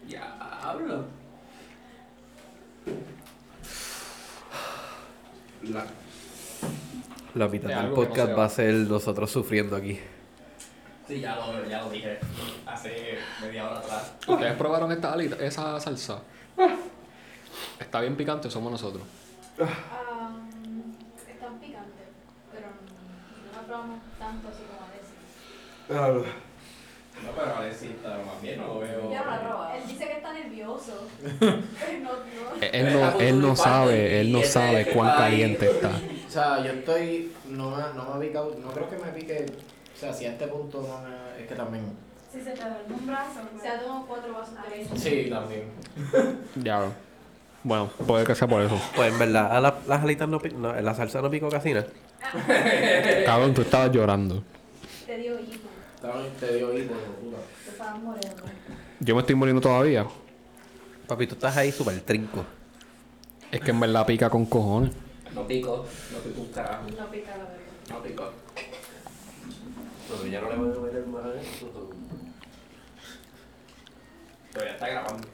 [0.08, 1.06] Diablo.
[5.64, 5.86] La...
[7.36, 8.46] La mitad del podcast va va.
[8.46, 10.00] a ser nosotros sufriendo aquí.
[11.08, 12.18] Sí, ya lo, ya lo dije
[12.66, 13.87] hace media hora atrás.
[14.28, 16.22] ¿Ustedes probaron esta alita, esa salsa?
[17.80, 19.04] Está bien picante, somos nosotros.
[19.60, 20.32] Ah,
[21.28, 22.08] están picantes,
[22.52, 26.34] pero no la probamos tanto así como a decir.
[27.24, 29.12] No, pero a está más bien, no lo veo.
[29.12, 29.74] Ya la probado.
[29.74, 31.08] Él dice que está nervioso.
[31.40, 32.62] Pero no, no.
[32.62, 35.90] Eh, Él no, él no sabe, él no sabe cuán caliente está.
[35.90, 37.34] O sea, yo estoy.
[37.50, 38.56] No me, no me ha picado.
[38.62, 39.46] No creo que me pique.
[39.96, 41.42] O sea, si a este punto no me.
[41.42, 42.07] Es que también.
[42.32, 45.24] Si se te duerme un brazo, se ha tomado cuatro vasos de leche.
[45.24, 45.64] Sí, también.
[46.64, 46.92] Ya.
[47.64, 48.80] Bueno, puede que sea por eso.
[48.96, 51.74] Pues en verdad, a la- las alitas no, pi- no la salsa no picó casi
[51.74, 51.88] nada.
[53.26, 54.44] Cabrón, tú estabas llorando.
[55.06, 55.68] Te dio hipo.
[56.02, 57.38] También te dio hipo, puta.
[57.66, 58.44] Te estabas muriendo.
[59.00, 60.06] Yo me estoy muriendo todavía.
[61.08, 62.46] Papi, tú estás ahí súper trinco.
[63.52, 64.92] Es que en verdad pica con cojones.
[65.34, 66.84] No pico, no pico un carajo.
[66.98, 67.58] No pica la verdad.
[67.90, 68.32] No pico.
[70.10, 71.77] Pero ya no le van a meter más a esto.
[74.58, 75.28] Todavía está grabando.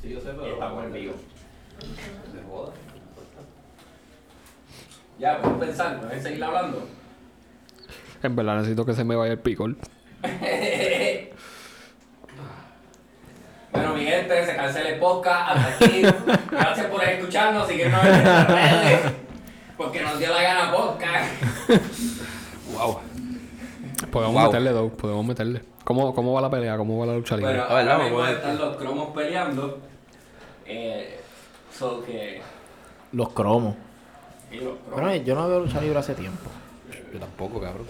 [0.00, 1.14] Sí, yo sé, Y estamos en vivo.
[2.32, 2.72] De joda.
[5.18, 6.88] Ya, puedo pensar, ¿me voy a seguir hablando?
[8.22, 9.76] En verdad necesito que se me vaya el picor.
[13.72, 15.50] Bueno, mi gente, se cancela el podcast.
[15.50, 16.02] Hasta aquí.
[16.50, 17.68] Gracias por escucharnos.
[17.68, 19.12] Síguenos en nuestras redes.
[19.76, 21.30] Porque nos dio la gana podcast.
[22.72, 23.09] Wow.
[24.10, 24.44] Podemos Wow.
[24.46, 25.62] meterle dos, podemos meterle.
[25.84, 26.76] ¿Cómo, ¿Cómo va la pelea?
[26.76, 27.52] ¿Cómo va la lucha libre?
[27.52, 28.36] Bueno, A ver, ahora vamos, mismo ver.
[28.36, 29.78] están los cromos peleando.
[30.66, 31.20] Eh,
[31.76, 32.40] so que.
[33.12, 33.74] Los cromos.
[34.52, 35.00] y los cromos.
[35.00, 36.50] Bueno, yo no veo lucha libre hace tiempo.
[37.12, 37.86] Yo tampoco, cabrón.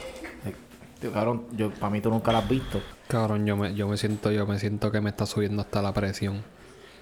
[1.00, 2.80] Tío, cabrón, yo, para mí tú nunca la has visto.
[3.08, 5.92] Cabrón, yo me, yo me siento, yo me siento que me está subiendo hasta la
[5.94, 6.42] presión.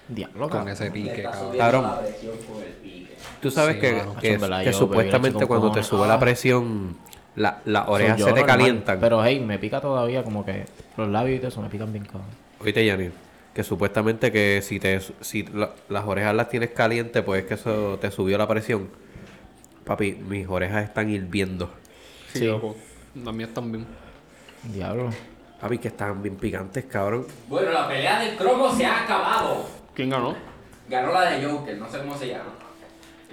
[0.07, 0.69] Diablo, Con cabrón.
[0.69, 1.33] ese pique, cabrón.
[1.41, 1.83] subiendo Cabrón.
[1.83, 3.17] la presión por el pique.
[3.41, 6.95] Tú sabes Sí, que, que, que supuestamente cuando te sube la presión,
[7.35, 8.99] la- las orejas Yo se te normal, calientan.
[8.99, 10.65] Pero hey, me pica todavía como que
[10.97, 12.27] los labios y todo eso me pican bien cabrón.
[12.59, 13.11] Oíste, Yanil,
[13.53, 17.53] que supuestamente que si te si la- las orejas las tienes calientes, pues es que
[17.55, 18.89] eso te subió la presión.
[19.85, 21.71] Papi, mis orejas están hirviendo.
[22.33, 22.75] Sí, loco.
[23.23, 23.85] Las mías también.
[24.63, 25.09] Diablo.
[25.59, 27.25] Papi, que están bien picantes, cabrón.
[27.47, 29.67] Bueno, la pelea del cromo se ha acabado.
[29.93, 30.35] ¿Quién ganó?
[30.87, 32.53] Ganó la de Joker, no sé cómo se llama.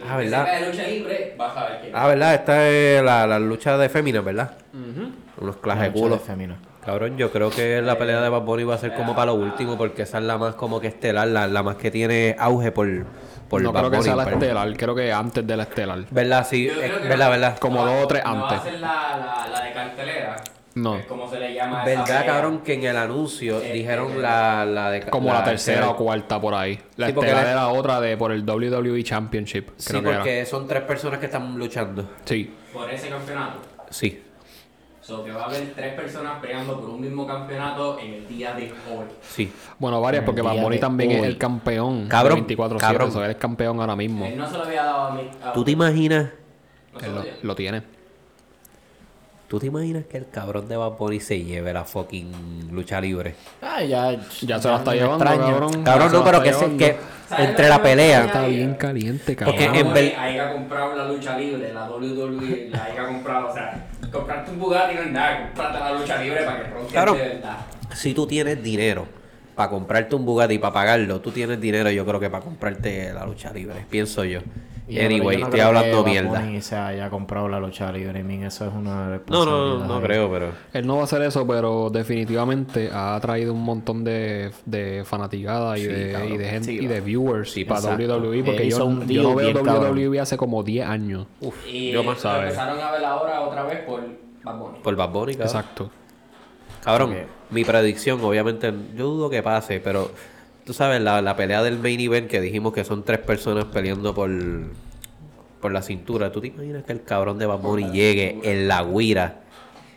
[0.09, 0.45] Ah, ¿verdad?
[0.47, 1.93] sepa de lucha libre, vas a ver quién.
[1.95, 2.35] Ah, ¿verdad?
[2.35, 4.53] Esta es la, la lucha de féminas, ¿verdad?
[5.41, 6.15] Unos clases de Lucha culo.
[6.17, 6.57] de fémina.
[6.85, 9.35] Cabrón, yo creo que la pelea de Bad Bunny va a ser como para lo
[9.35, 12.71] último, porque esa es la más como que estelar, la, la más que tiene auge
[12.71, 12.87] por,
[13.49, 15.63] por no Bad creo que Bunny, sea la pero- estelar, creo que antes de la
[15.65, 15.99] estelar.
[16.11, 16.47] ¿Verdad?
[16.49, 17.25] Sí, Yo creo eh, que ¿verdad?
[17.27, 17.59] no- ¿Verdad?
[17.59, 18.71] Como no va- dos o tres no va a antes.
[18.71, 20.37] ser la, la, la de cartelera.
[20.77, 20.97] No.
[20.97, 22.61] Es como se le llama ¿Verdad, cabrón?
[22.61, 25.01] Que en el anuncio Eh, dijeron eh, la, la de.
[25.07, 26.79] Como la, tercera o cuarta por ahí.
[26.97, 29.71] La Sí, porque estelar la- era otra de por el WWE Championship.
[29.79, 30.19] Sí, Creo que era.
[30.19, 32.11] porque son tres personas que están luchando.
[32.27, 32.55] Sí.
[32.75, 33.59] Por ese campeonato.
[33.89, 34.23] Sí.
[35.01, 38.53] So que va a haber tres personas peleando por un mismo campeonato en el día
[38.53, 39.07] de hoy.
[39.23, 39.51] Sí.
[39.79, 41.27] Bueno, varias, porque de también es hoy.
[41.29, 42.07] el campeón.
[42.09, 43.11] Cabrón, 24 cabrón.
[43.25, 44.27] él es campeón ahora mismo.
[44.27, 45.31] Él no se lo había dado a mí.
[45.43, 46.33] a- ¿Tú te imaginas?
[46.93, 47.96] no se Él lo lo tiene.
[49.49, 53.37] ¿Tú te imaginas que el cabrón de Bad Bunny se lleve la fucking lucha libre?
[53.63, 54.13] Ay, ya.
[54.43, 55.53] Ya se la está llevando, extraña.
[55.85, 56.13] cabrón.
[56.13, 56.97] No, pero que, se, que
[57.29, 58.25] ¿Sabes entre la que pelea.
[58.25, 59.75] Está bien caliente, Porque cabrón.
[59.77, 63.55] en Bad ver- Bunny haya comprado la lucha libre, la WWE, la haya comprado, o
[63.55, 67.13] sea, comprarte un Bugatti no es nada, comprarte la lucha libre para que ronques Claro.
[67.15, 67.57] de verdad.
[67.95, 69.07] Si tú tienes dinero
[69.57, 73.13] para comprarte un Bugatti y para pagarlo, tú tienes dinero, yo creo que para comprarte
[73.13, 73.85] la lucha libre.
[73.91, 74.41] Pienso yo.
[74.89, 76.39] Y Anyway, yo no estoy creo hablando mierda.
[76.41, 78.21] Bunny se haya comprado la lucha libre.
[78.21, 80.03] I mean, eso es una No, no, no ahí.
[80.03, 80.51] creo, pero.
[80.73, 85.77] Él no va a hacer eso, pero definitivamente ha traído un montón de, de fanaticada
[85.77, 88.17] y, Sí, de, y de gente Sí, y de viewers Sí, para exacto.
[88.19, 89.99] WWE, porque yo, un yo no veo bien cabrón.
[89.99, 91.27] WWE hace como 10 años.
[91.41, 92.51] Uf, Y yo lo más sabes.
[92.53, 94.03] empezaron a ver ahora otra vez por
[94.45, 94.79] Bad Bunny.
[94.85, 95.33] Por Bad Bunny.
[95.33, 95.91] Exacto.
[96.87, 97.17] Cabrón, Ok.
[97.51, 100.11] mi predicción, obviamente, yo dudo que pase, pero
[100.65, 104.15] tú sabes, la, la pelea del main event que dijimos que son tres personas peleando
[104.15, 104.31] por,
[105.61, 106.33] por la cintura.
[106.33, 109.41] ¿Tú te imaginas que el cabrón de Bunny llegue en la guira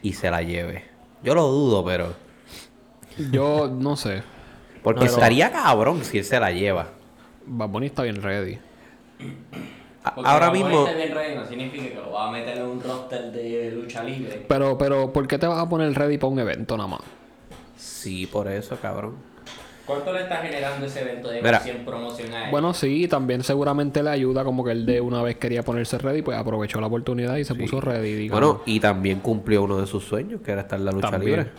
[0.02, 0.84] y se la lleve?
[1.24, 2.14] Yo lo dudo, pero.
[3.32, 4.24] Yo no sé.
[4.82, 6.88] Porque Pero- estaría cabrón si él se la lleva.
[7.46, 8.58] Bunny está bien ready.
[10.16, 10.86] Porque ahora mismo.
[10.86, 14.46] bien ready no significa que lo va a meter en un roster de lucha libre.
[14.48, 17.02] Pero, pero, ¿por qué te vas a poner ready para un evento nada más?
[17.78, 19.16] Sí, por eso, cabrón.
[19.86, 21.64] ¿Cuánto le está generando ese evento de Mira.
[21.84, 22.52] promoción a él?
[22.52, 26.22] Bueno, sí, también seguramente le ayuda como que él de una vez quería ponerse ready,
[26.22, 28.40] pues aprovechó la oportunidad y se puso ready, digamos.
[28.40, 31.38] Bueno, y también cumplió uno de sus sueños, que era estar en la lucha También.
[31.40, 31.52] libre.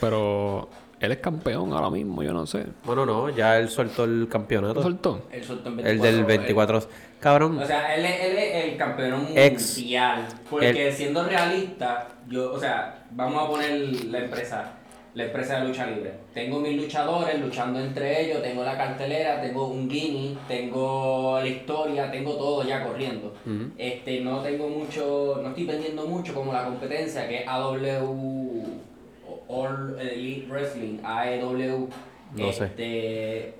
[0.00, 0.68] Pero
[1.00, 2.64] él es campeón ahora mismo, yo no sé.
[2.84, 4.82] Bueno, no, ya él soltó el ¿Lo campeonato.
[4.82, 5.22] soltó?
[5.30, 6.82] el, soltó en El del 24.
[7.20, 10.26] Cabrón, O sea, él es, él es el campeón Ex- mundial.
[10.48, 13.72] Porque siendo realista, yo, o sea, vamos a poner
[14.06, 14.72] la empresa,
[15.14, 16.12] la empresa de lucha libre.
[16.34, 22.10] Tengo mis luchadores luchando entre ellos, tengo la cartelera, tengo un guinea, tengo la historia,
[22.10, 23.32] tengo todo ya corriendo.
[23.78, 28.62] Este, no tengo mucho, no estoy vendiendo mucho como la competencia que es AW
[29.48, 31.88] All Elite Wrestling, AEW.
[32.36, 33.54] No este,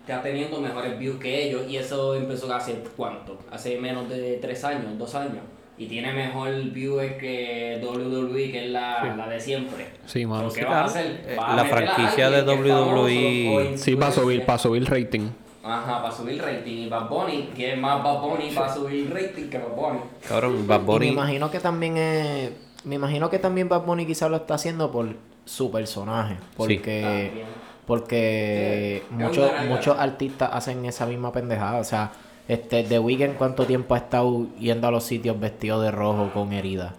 [0.00, 4.62] está teniendo mejores views que ellos y eso empezó hace cuánto, hace menos de tres
[4.64, 5.42] años, dos años.
[5.78, 9.86] Y tiene mejor views que WWE, que es la, la de siempre.
[10.06, 10.50] Sí, mano.
[10.50, 11.06] So, ¿Qué Sí, vas a hacer?
[11.26, 14.46] Eh, ¿Vas a la a franquicia de WWE Sí, para subir, influencer?
[14.46, 15.28] para subir rating.
[15.64, 16.72] Ajá, para subir rating.
[16.76, 20.00] Y Bad Bunny, que es más Bad Bunny para subir rating que Bad Bunny.
[20.28, 21.08] cabrón, Bad Y me Bunny.
[21.08, 22.50] imagino que también es...
[22.84, 25.08] Me imagino que también Bad Bunny quizás lo está haciendo por
[25.44, 26.36] su personaje.
[26.56, 27.44] Porque...
[27.86, 31.80] Porque Sí, muchos, muchos artistas hacen esa misma pendejada.
[31.80, 32.12] O sea,
[32.48, 36.52] este, The Weeknd cuánto tiempo ha estado yendo a los sitios vestido de rojo con
[36.52, 36.92] heridas.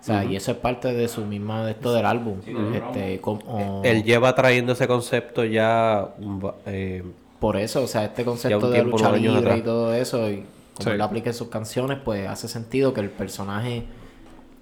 [0.00, 2.38] O sea, y eso es parte de su misma, de esto del álbum.
[2.72, 6.08] Este, como, Él lleva trayendo ese concepto ya.
[6.66, 7.02] eh,
[7.40, 10.90] por eso, o sea, este concepto de lucha libre y todo eso, y como Sí.
[10.90, 13.82] él lo aplica en sus canciones, pues hace sentido que el personaje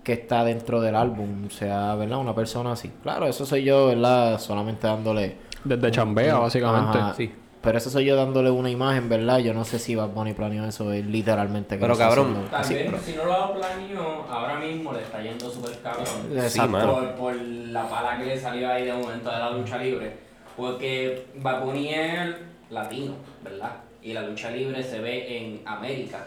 [0.06, 2.18] que está dentro del álbum sea, ¿verdad?
[2.18, 2.92] Una persona así.
[3.02, 4.38] Claro, eso soy yo, ¿verdad?
[4.38, 5.34] Solamente dándole...
[5.64, 6.96] Desde chambea, básicamente.
[6.96, 7.14] Ajá.
[7.14, 7.34] sí.
[7.60, 9.38] Pero eso soy yo dándole una imagen, ¿verdad?
[9.38, 11.74] Yo no sé si Bad Bunny planeó eso es literalmente.
[11.74, 15.50] que Pero, cabrón, haciendo Tal pero- si no lo planeó, ahora mismo le está yendo
[15.50, 16.06] súper cabrón.
[16.32, 16.70] Exacto.
[16.70, 16.92] mano.
[16.94, 20.12] por, por la pala que le salió ahí de momento de la lucha libre.
[20.56, 22.36] Porque Bad Bunny es
[22.70, 23.72] latino, ¿verdad?
[24.00, 26.24] Y la lucha libre se ve en América.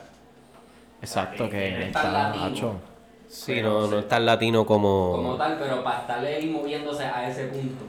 [1.01, 2.88] Exacto, que que está latino.
[3.29, 5.11] Sí, Pero no, no es tan latino como.
[5.15, 7.85] Como tal, pero para estar él moviéndose a ese punto.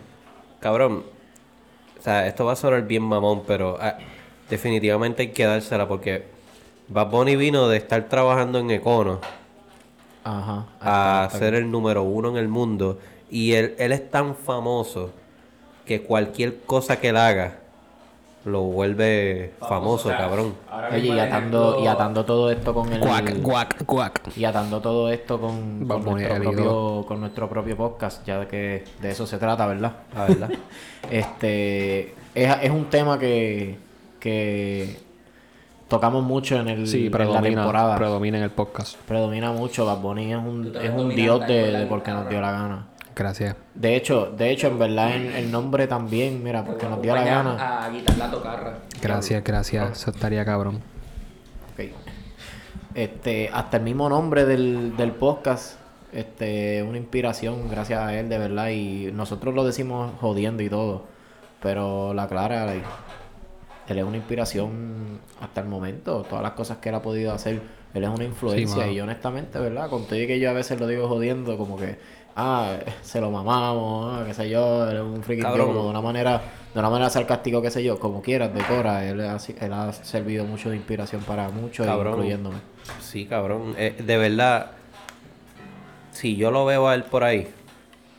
[0.60, 1.02] Cabrón.
[1.98, 3.96] O sea, esto va a sonar bien mamón, pero ah,
[4.48, 6.24] definitivamente hay que dársela porque
[6.88, 9.20] Bad Bunny vino de estar trabajando en Econo
[10.24, 10.66] Ajá.
[10.80, 12.98] a ser el número uno en el mundo.
[13.30, 15.10] Y él, él es tan famoso
[15.86, 17.60] que cualquier cosa que él haga
[18.44, 20.54] lo vuelve famoso, o sea, cabrón.
[20.70, 23.00] ahora Oye, y atando, ejemplo, y atando todo esto con el...
[23.00, 24.36] Guac, guac, guac.
[24.36, 28.84] Y atando todo esto con, con, nuestro el propio, con nuestro propio podcast, ya que
[29.00, 29.92] de eso se trata, ¿verdad?
[30.14, 30.50] La verdad.
[31.10, 33.78] Este es, es un tema que,
[34.20, 35.00] que
[35.88, 37.96] tocamos mucho en, el, Sí, en la predomina, temporada.
[37.96, 38.96] predomina en el podcast.
[39.06, 42.52] Predomina mucho, Bad Bunny es un, es un dios de, de porque nos dio la
[42.52, 42.86] gana.
[43.20, 43.54] Gracias.
[43.74, 47.22] De hecho, de hecho, en verdad, en- el nombre también, mira, porque nos dio la
[47.22, 47.84] gana.
[47.84, 48.78] A quitar la tocarra.
[49.02, 49.92] Gracias, gracias.
[49.92, 50.76] Eso estaría cabrón.
[51.74, 51.90] Ok.
[52.94, 55.74] Este, hasta el mismo nombre del, del podcast
[56.12, 58.70] este, una inspiración gracias a él, de verdad.
[58.70, 61.04] Y nosotros lo decimos jodiendo y todo.
[61.62, 62.86] Pero la Clara, like,
[63.88, 66.22] él es una inspiración hasta el momento.
[66.22, 67.60] Todas las cosas que él ha podido hacer,
[67.94, 68.76] él es una influencia.
[68.78, 68.92] mano.
[68.92, 69.88] y honestamente, ¿verdad?
[69.90, 71.96] Con todo y que yo a veces lo digo jodiendo, como que,
[72.36, 76.00] ah, se lo mamamos, ah, qué sé yo, él es un friki como de una
[76.00, 76.40] manera,
[76.72, 79.04] de una manera sarcástica, qué sé yo, como quieras, decora.
[79.08, 82.58] Él ha, él ha servido mucho de inspiración para muchos, incluyéndome.
[83.00, 83.74] Sí, cabrón.
[83.76, 84.70] Eh, de verdad,
[86.12, 87.48] si yo lo veo a él por ahí,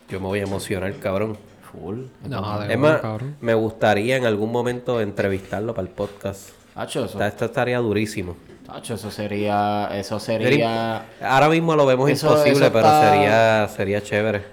[0.08, 1.36] yo me voy a emocionar, cabrón.
[1.72, 2.00] Full.
[2.28, 3.36] No, Es más, cabrón.
[3.40, 6.50] me gustaría en algún momento entrevistarlo para el podcast.
[6.74, 8.36] Tacho, eso, Esta- Esto estaría durísimo.
[8.66, 13.68] Tacho, eso sería, eso sería, Ahora mismo lo vemos Eso- imposible, eso pero está- sería,
[13.68, 14.44] sería chévere.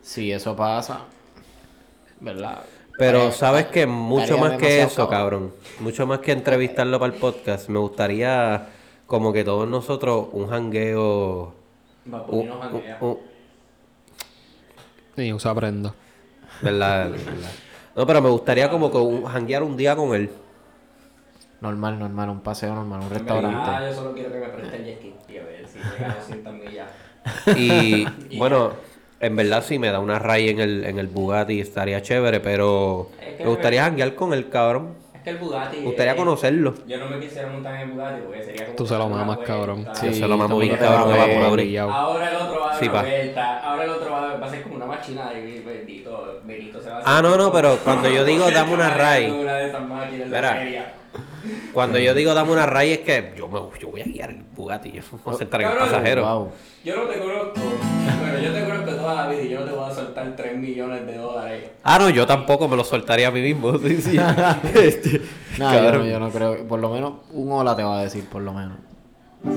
[0.00, 1.00] si eso pasa,
[2.20, 2.60] ¿verdad?
[2.98, 5.52] Pero Estaría- sabes que mucho más que eso, cabrón.
[5.80, 7.68] Mucho más que entrevistarlo para el podcast.
[7.68, 8.68] Me gustaría
[9.06, 11.54] como que todos nosotros un jangueo.
[12.06, 12.14] Un-
[12.50, 12.50] un-
[13.00, 13.18] un-
[15.16, 15.94] Y usa prenda.
[16.60, 17.10] ¿verdad?
[17.10, 17.50] ¿verdad?
[17.96, 20.30] No, pero me gustaría como que un, janguear un día con él.
[21.62, 23.70] Normal, normal, un paseo normal, un Ah, restaurante.
[23.86, 26.16] yo solo quiero que me preste el jet ski y a ver si llega a
[26.16, 26.88] 200 millas.
[27.56, 28.72] Y bueno,
[29.20, 33.10] en verdad si me da una raya en el, en el Bugatti estaría chévere, pero
[33.28, 34.94] Es que me gustaría me- janguear con el cabrón.
[35.14, 35.76] Es que el Bugatti.
[35.76, 36.74] Me gustaría eh, conocerlo.
[36.88, 38.76] Yo no me quisiera montar en el Bugatti porque sería como.
[38.76, 39.88] Tú se lo mamas, cabrón.
[39.92, 41.78] Sí, se lo mamo bien cabrón, va por abrir.
[41.78, 43.02] Ahora el otro va a dar Sí, una pa.
[43.08, 43.60] vuelta.
[43.62, 46.90] Ahora el otro va a, va a ser como una machina y bendito, Benito se
[46.90, 49.56] va a Ah, hacer no, no, como- pero cuando yo digo dame una ray, Una
[49.58, 50.56] de esas máquinas de Verá.
[50.56, 50.92] feria.
[51.72, 54.42] Cuando yo digo dame una raya es que yo, me, yo voy a guiar el
[54.54, 56.22] Bugatti, yo voy a sentar en el Cabrón, pasajero.
[56.34, 56.52] Wow.
[56.84, 57.60] Yo no te conozco.
[58.20, 60.56] Bueno, yo te conozco toda la vida y yo no te voy a soltar 3
[60.58, 61.64] millones de dólares.
[61.82, 63.78] Ah, no, yo tampoco me lo soltaría a mí mismo.
[63.78, 64.18] Sí, sí.
[64.74, 65.20] Este,
[65.58, 66.06] No, yo no, cabrón.
[66.08, 68.78] yo no creo, por lo menos un hola te va a decir, por lo menos.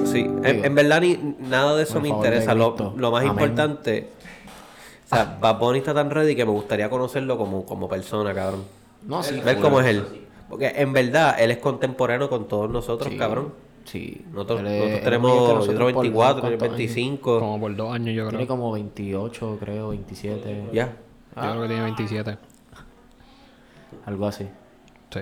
[0.06, 2.56] Sí, en, en verdad ni nada de eso Por me favor interesa.
[2.56, 2.94] Lo, Cristo.
[2.98, 3.32] lo más Amén.
[3.34, 4.10] importante,
[5.06, 8.64] o sea, Bad Bunny está tan ready que me gustaría conocerlo como, como persona, cabrón.
[9.08, 9.40] No, sí.
[9.42, 10.04] Ver cómo es él.
[10.50, 13.54] Porque en verdad él es contemporáneo con todos nosotros, Sí, cabrón.
[13.86, 14.26] Sí.
[14.32, 16.78] Nosotros, Él es- nosotros él es tenemos, nosotros tengo por 24, ¿cuántos tiene años?
[16.78, 17.40] 25.
[17.40, 18.30] Como por dos años, yo creo.
[18.30, 20.70] Tiene como 28, creo, 27.
[20.74, 20.86] Ya.
[21.36, 22.38] Yo creo que tiene 27.
[24.06, 24.48] Algo así.
[25.12, 25.20] Sí.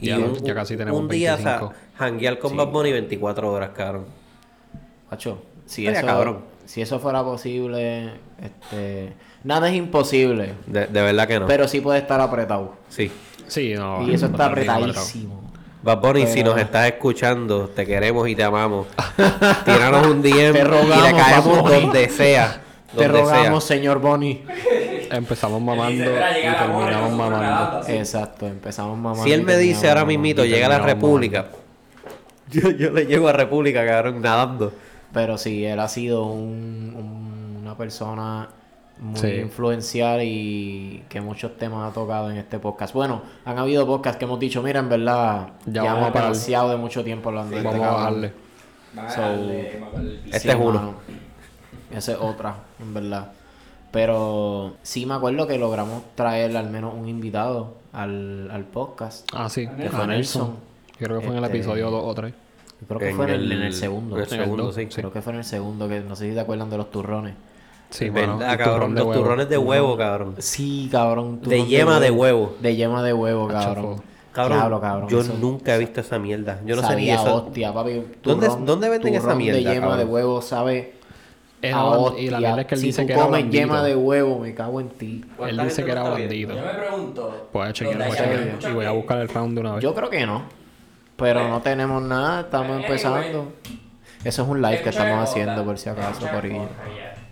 [0.00, 1.68] Y ya, un, ya casi tenemos un día, o 25.
[1.68, 2.56] sea, janguear con Sí.
[2.56, 4.06] Bad Bunny 24 horas, cabrón.
[5.08, 6.40] Pacho, si eso, cabrón.
[6.64, 8.12] si eso fuera posible,
[8.42, 9.14] este,
[9.44, 11.46] nada es imposible, De, de verdad que no.
[11.46, 12.74] pero sí puede estar apretado.
[12.88, 13.10] sí.
[13.48, 14.02] Sí, no.
[14.08, 14.78] y eso está bien apretado.
[14.84, 15.42] apretadísimo.
[15.82, 18.86] Bad Bunny, si nos estás escuchando, te queremos y te amamos.
[19.64, 22.60] Tíranos un DM Te y rogamos, le caemos donde sea.
[22.96, 24.42] Te rogamos, señor Bonnie.
[25.10, 27.38] Empezamos mamando dice, "Espera, y terminamos mamando.
[27.40, 27.92] nadando así".
[27.92, 29.22] Exacto, empezamos mamando.
[29.22, 31.46] Si él y me dice ahora mismito, y llega a la República,
[32.50, 34.72] yo, yo le llego a República, cabrón, nadando.
[35.12, 38.48] Pero sí, él ha sido un- un- una persona
[38.98, 39.28] muy Sí.
[39.28, 42.94] influencial y que muchos temas ha tocado en este podcast.
[42.94, 47.04] Bueno, han habido podcasts que hemos dicho, mira, en verdad, Ya hemos demasiado de mucho
[47.04, 48.32] tiempo hablando de este Vamos a bajarle.
[49.14, 49.22] So,
[50.32, 50.72] Este es uno.
[50.72, 50.94] mano.
[51.90, 53.32] Esa es otra, en verdad.
[53.92, 59.28] Pero sí me acuerdo que logramos traer al menos un invitado al, al podcast.
[59.32, 59.66] Ah, sí.
[59.68, 60.56] Que fue Nelson.
[60.98, 62.34] Creo que fue en el Este, episodio 2 o 3.
[62.80, 64.18] Yo creo que fue en el, en el segundo.
[64.18, 64.82] El segundo, sí.
[64.90, 64.96] sí.
[64.96, 67.34] Creo que fue en el segundo, que no sé si te acuerdan de los turrones.
[67.90, 69.22] Sí, bueno, verdad, el cabrón, turrón los huevo.
[69.22, 70.34] turrones de huevo, cabrón.
[70.38, 71.40] Sí, cabrón.
[71.42, 72.56] De yema de huevo.
[72.60, 74.02] De yema de huevo, cabrón.
[74.32, 76.60] Cabrón, Diablo, cabrón, yo eso nunca he visto esa mierda.
[76.66, 77.34] Yo no sabía eso.
[77.36, 78.02] hostia, papi.
[78.22, 79.98] ¿Dónde- Turrón- dónde venden esa turrón mierda, de yema cabrón?
[79.98, 80.92] de huevo sabe
[81.62, 82.22] Era a hostia.
[82.22, 83.58] y la mierda es que él si dice tú que era comes blandito.
[83.62, 85.24] yema de huevo, me cago en ti.
[85.48, 86.54] Él dice que era blandito.
[86.54, 87.48] Yo me pregunto.
[87.50, 88.20] Pues chequear, ¿dónde voy a
[88.52, 88.70] chequear.
[88.72, 89.82] Y voy a buscar el round de una vez.
[89.82, 90.42] Yo creo que no.
[91.16, 93.52] Pero no tenemos nada, estamos empezando.
[94.22, 96.68] Eso es un live que estamos haciendo por si acaso, Corillo.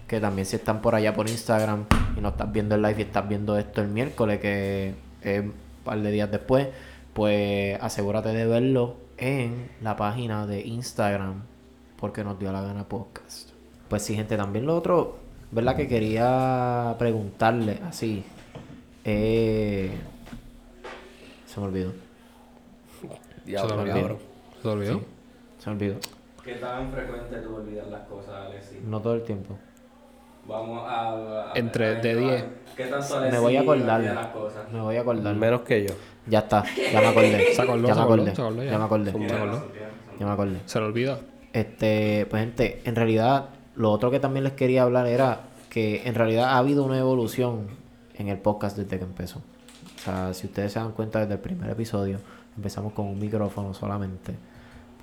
[0.07, 1.87] Que también si están por allá por Instagram
[2.17, 5.55] y no estás viendo el live y estás viendo esto el miércoles, que es un
[5.85, 6.69] par de días después,
[7.15, 11.43] pues asegúrate de verlo en la página de Instagram,
[11.99, 13.51] porque nos dio la gana podcast.
[13.89, 15.19] Pues sí, gente, también lo otro,
[15.51, 15.77] ¿verdad?
[15.77, 18.25] Que quería preguntarle así.
[19.05, 19.91] Eh...
[21.47, 21.93] Se me olvidó.
[23.01, 24.19] Se Diablo, olvidó.
[24.57, 25.01] ¿Se te olvidó?
[25.59, 25.97] Se me olvidó.
[26.43, 28.83] ¿Qué tan frecuente tú olvidas las cosas, Alexis?
[28.83, 29.57] No todo el tiempo.
[30.47, 31.11] Vamos a.
[31.13, 32.45] a- Entre a- de 10.
[32.77, 34.01] ¿Qué tanto Me voy a acordar.
[34.01, 34.73] olvida las cosas?
[34.73, 35.35] Me voy a acordar.
[35.37, 35.95] Menos que yo.
[36.27, 37.53] Ya está, ya me acordé.
[37.55, 38.35] Se acordó, ya se me acordó, acordé.
[38.35, 38.71] se acordó ya.
[38.71, 39.11] ya me acordé.
[39.13, 39.69] Se acordó.
[40.19, 40.57] Ya me acordé.
[40.67, 41.19] Se le olvida.
[41.53, 45.41] Este, pues gente, en realidad, lo otro que también les quería hablar era
[45.71, 47.67] que en realidad ha habido una evolución
[48.17, 49.39] en el podcast desde que empezó.
[49.39, 52.19] O sea, si ustedes se dan cuenta desde el primer episodio,
[52.57, 54.35] empezamos con un micrófono solamente.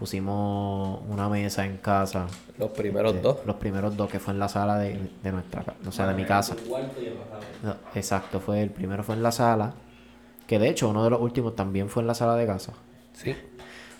[0.01, 2.25] Pusimos una mesa en casa.
[2.57, 3.37] Los primeros dos.
[3.45, 6.15] Los primeros dos, que fue en la sala de, de nuestra casa, o sea, de
[6.15, 6.55] mi casa.
[7.61, 9.75] No, exacto, fue el primero fue en la sala,
[10.47, 12.73] que de hecho uno de los últimos también fue en la sala de casa.
[13.13, 13.35] Sí.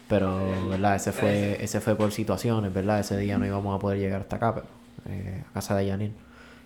[0.09, 0.39] Pero,
[0.71, 0.95] ¿verdad?
[0.95, 2.99] Ese fue, ese fue por situaciones, ¿verdad?
[2.99, 4.65] Ese día no íbamos a poder llegar hasta acá, pero,
[5.05, 6.13] eh, a casa de Janine,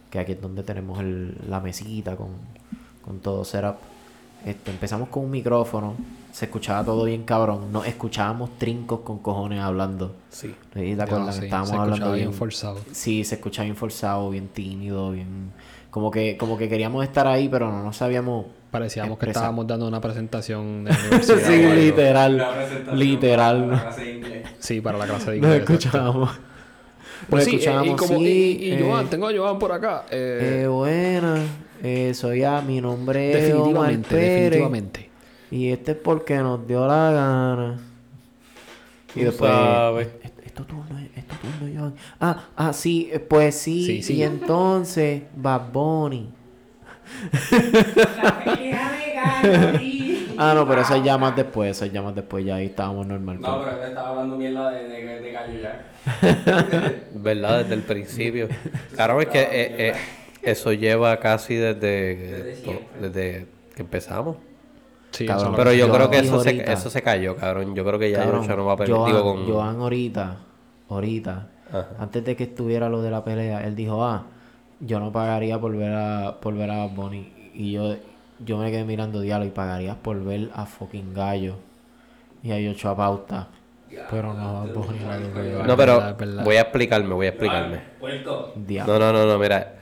[0.09, 2.29] que aquí es donde tenemos el- la mesita con,
[3.03, 3.75] con todo setup.
[4.45, 5.95] Este, empezamos con un micrófono,
[6.31, 10.15] se escuchaba todo bien cabrón, nos escuchábamos trincos con cojones hablando.
[10.29, 10.53] Sí.
[10.73, 10.95] ¿Sí?
[10.95, 11.27] ¿Te acuerdas?
[11.27, 12.79] No, que sí, estábamos se hablando escuchaba bien bien forzado.
[12.91, 15.51] Sí, se escuchaba bien forzado, bien tímido, bien...
[15.89, 18.47] Como que, como que queríamos estar ahí, pero no nos sabíamos...
[18.69, 21.38] Parecíamos que estábamos dando una presentación de la universidad.
[21.39, 22.45] sí, literal.
[22.93, 23.89] Literal.
[24.59, 25.61] Sí, para la clase de Nos inglés.
[25.61, 25.73] exacto.
[25.88, 26.29] escuchábamos.
[27.29, 29.57] Pues Nos sí, eh, y, escuchábamos, como, sí, y, y eh, Joan, tengo a Joan
[29.57, 30.03] por acá.
[30.11, 31.38] Eh, Eh, buena,
[31.84, 35.09] eh, soy a mi nombre es Omar definitivamente, Pérez, definitivamente.
[35.51, 37.80] Y este es porque nos dio la gana.
[39.15, 39.51] Y Tú después.
[39.51, 40.07] sabes.
[40.23, 41.93] "Es- es tu turno, es es tu turno, Joan.
[42.19, 43.86] Ah, ah, sí, eh, pues sí.
[43.86, 44.15] Sí, sí.
[44.15, 46.30] Y entonces, Bad Bunny.
[50.38, 52.65] Ah, no, pero eso es ya más después, eso es ya más después, ya ahí
[52.65, 53.39] estábamos normal.
[53.39, 55.86] No, pero él estaba hablando mierda de, de, de gallo ya.
[57.15, 57.59] ¿Verdad?
[57.61, 58.49] Desde el principio.
[58.93, 59.47] Claro, es que eh,
[59.89, 59.93] eh,
[60.46, 62.88] eso lleva casi desde, siempre.
[63.02, 64.38] desde que empezamos.
[65.12, 65.54] Sí, Cabrón.
[65.56, 66.74] Pero yo Yo creo que eso se, ahorita.
[66.74, 67.74] eso se cayó, cabrón.
[67.74, 68.96] Yo creo que ya Cabrón, no va a perder.
[68.96, 69.46] Joan, con...
[69.48, 70.38] Joan ahorita,
[70.89, 71.88] ahorita, Ajá.
[72.00, 74.26] antes de que estuviera lo de la pelea, él dijo, ah,
[74.82, 77.32] yo no pagaría por ver a, por ver a Bad Bunny.
[77.54, 77.96] Y yo,
[78.39, 81.56] yo me quedé mirando diálogo y pagarías por ver a fucking gallo.
[82.43, 83.48] Y a Yocho a pauta.
[84.12, 85.66] Pero no, fue.
[85.66, 87.80] No, pero voy a explicarme, voy a explicarme.
[88.56, 89.00] Diablo.
[89.00, 89.74] No, no, no, no, mira.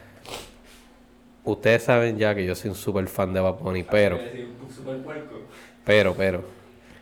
[1.46, 4.18] Ustedes saben ya que yo soy un super fan de Bad Bunny, pero,
[5.86, 6.44] pero, pero.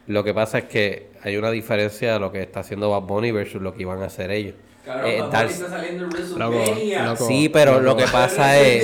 [0.08, 3.32] Lo que pasa es que hay una diferencia de lo que está haciendo Bad Bunny
[3.32, 4.56] versus lo que iban a hacer ellos.
[4.84, 7.04] Cabrón, Eh, Bad Bunny está saliendo en WrestleMania.
[7.06, 7.28] loco.
[7.28, 8.84] Sí, pero lo que pasa es...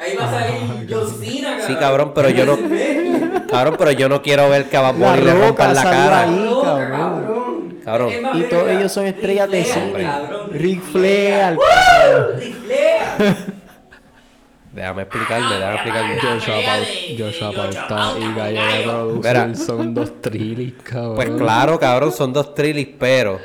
[0.00, 1.66] Ahí va a salir John Cena, cabrón.
[1.68, 2.58] Sí, cabrón, pero yo no...
[3.48, 6.22] Cabrón, pero yo no quiero ver que a Bad Bunny le rompan la cara.
[6.22, 6.48] ahí.
[7.84, 8.12] Cabrón.
[8.34, 10.02] Y todos ellos son estrellas de Ric Flair, cine.
[10.04, 11.58] cabrón, Ric Flair.
[12.38, 13.36] Ric Flair.
[14.72, 16.18] Déjame explicarme, déjame explicarme.
[16.20, 21.14] Joshua, Pau- Joshua Pauta y Gallo de son dos trillis, cabrón.
[21.16, 23.38] Pues claro, cabrón, son dos trillis, pero...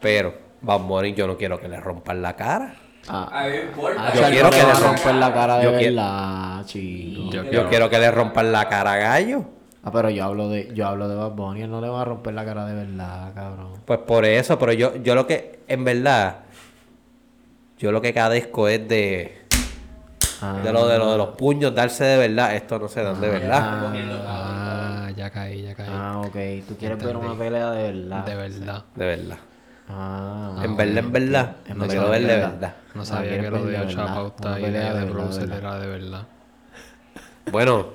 [0.00, 2.74] Pero, Bad Bunny yo no quiero que le rompan la cara.
[3.08, 4.02] Ah, A ver, importa.
[4.08, 7.30] ah, Yo quiero que le le va a rompa- romper la cara de verdad, chico.
[7.30, 9.44] Yo Yo quiero que le rompan la cara a Gallo.
[9.84, 12.04] Ah, pero yo hablo de, yo hablo de Bad Bunny, él no le va a
[12.04, 13.74] romper la cara de verdad, cabrón.
[13.84, 16.38] Pues por eso, pero yo, yo lo que, en verdad,
[17.78, 19.45] yo lo que cadezco es de,
[20.42, 22.54] Ah, de lo de lo de los puños, darse de verdad.
[22.54, 23.86] Esto no se dan de verdad.
[24.26, 25.86] Ah, ya caí, ya caí.
[25.90, 26.66] Ah, ok.
[26.68, 28.24] Tú quieres ver una pelea de verdad.
[28.24, 28.84] de verdad.
[28.94, 29.38] De verdad.
[29.88, 31.56] Ah, en verdad, en verdad.
[31.66, 32.74] En No verdad, quiero en ver de verdad.
[32.94, 35.78] No Ah, sabía que lo de de Joshua verdad, Pauta una y de de era
[35.78, 36.22] de verdad.
[37.52, 37.86] Bueno,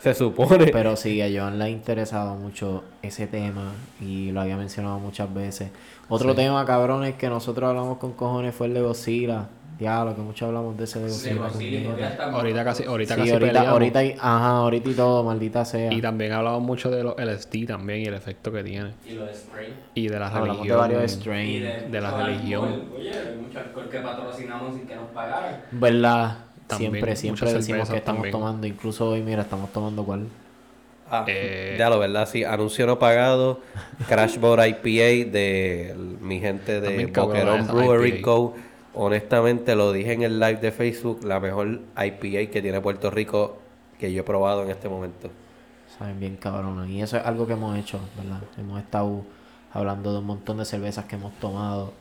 [0.00, 0.66] se supone.
[0.66, 5.32] Pero sí, a Joan le ha interesado mucho ese tema y lo había mencionado muchas
[5.32, 5.70] veces.
[6.08, 9.46] Otro tema, cabrón, es que nosotros hablamos con cojones fue el de Godzilla.
[9.78, 11.50] Diablo, que mucho hablamos de ese de Sí, Godzilla.
[11.50, 11.76] pues sí,
[12.12, 13.72] estamos- Ahorita casi, ahorita Sí, casi ahorita, peleamos.
[13.72, 15.92] ahorita, y- ajá, ahorita y todo, maldita sea.
[15.92, 18.92] Y también hablamos mucho de los LSD también y el efecto que tiene.
[19.10, 19.66] Y lo de spray.
[19.94, 20.68] Y de la Hablamos religión.
[20.68, 21.90] de varios Y strains.
[21.90, 22.64] de la mucho religión.
[22.68, 22.88] alcohol.
[23.00, 25.60] Oye, hay mucho alcohol que patrocinamos sin que nos pagaran.
[25.72, 26.38] ¿Verdad?
[26.66, 28.32] También, siempre, siempre decimos que estamos también.
[28.32, 28.66] tomando.
[28.66, 30.26] Incluso hoy, mira, estamos tomando cuál.
[31.10, 32.44] Ah, Eh, ya lo verdad, sí.
[32.44, 33.60] Anuncio no pagado.
[34.08, 38.22] Crash Boat IPA de mi gente de Boquerón Brewery IPA.
[38.22, 38.54] Co.
[38.94, 41.24] Honestamente, lo dije en el live de Facebook.
[41.24, 43.58] La mejor IPA que tiene Puerto Rico
[43.98, 45.30] que yo he probado en este momento.
[45.98, 46.88] Saben bien cabrón.
[46.90, 48.40] Y eso es algo que hemos hecho, ¿verdad?
[48.58, 49.22] Hemos estado
[49.72, 51.92] hablando de un montón de cervezas que hemos tomado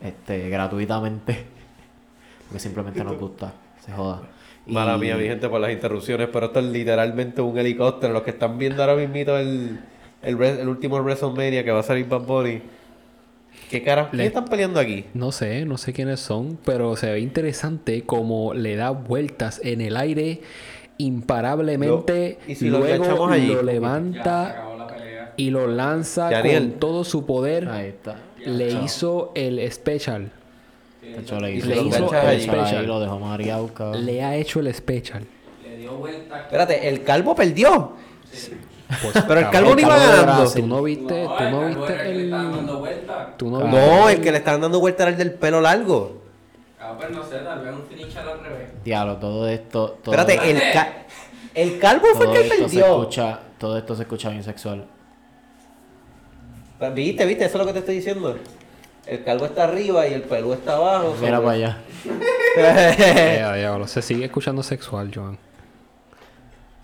[0.00, 1.46] este, gratuitamente.
[2.46, 3.52] Porque simplemente nos gusta.
[3.84, 4.22] Se joda.
[4.66, 8.12] Y- Mala mía, mi gente, por las interrupciones, pero esto es literalmente un helicóptero.
[8.12, 9.78] Los que están viendo ahora mismo el,
[10.22, 12.60] el, el último WrestleMania que va a salir Bad Bunny.
[13.70, 14.08] ¿Qué cara?
[14.10, 15.04] ¿Qué Le- están peleando aquí?
[15.14, 19.80] No sé, no sé quiénes son, pero se ve interesante como le da vueltas en
[19.80, 20.40] el aire
[20.98, 22.38] imparablemente.
[22.46, 23.46] Lo- ¿y si luego allí?
[23.48, 25.32] lo Ya se levanta acabó la pelea.
[25.36, 27.68] y lo lanza con todo su poder.
[27.68, 28.16] Ahí está.
[28.44, 30.30] Le hizo el special.
[31.02, 33.70] De hecho, le hizo, se lo el special lo dejó mareado.
[33.94, 35.24] Le ha hecho el special.
[35.64, 36.40] Le dio vuelta.
[36.42, 37.92] Espérate, el calvo perdió.
[39.02, 40.50] Pues, Pero el no iba ganando.
[40.50, 42.24] Tú no viste, tú el no viste era el que le el.
[42.24, 43.34] estaban dando vuelta.
[43.36, 46.22] Tú no el que le estaban dando vuelta era el del pelo largo.
[46.80, 48.70] Ah, pues no sé, tal vez un finish al revés.
[48.84, 49.98] Diablo, todo esto.
[50.02, 50.92] Todo, Espérate, el, ca-
[51.54, 52.86] el calvo fue todo el que esto se perdió.
[53.00, 54.86] escucha, todo esto se escucha bien sexual.
[56.78, 57.44] Pues, ¿Viste, viste?
[57.44, 58.38] Eso es lo que te estoy diciendo.
[59.06, 61.14] El calvo está arriba y el pelú está abajo.
[61.20, 61.78] Mira sobre- para allá.
[62.58, 65.38] Eh, diablo, Se sigue escuchando sexual, Joan.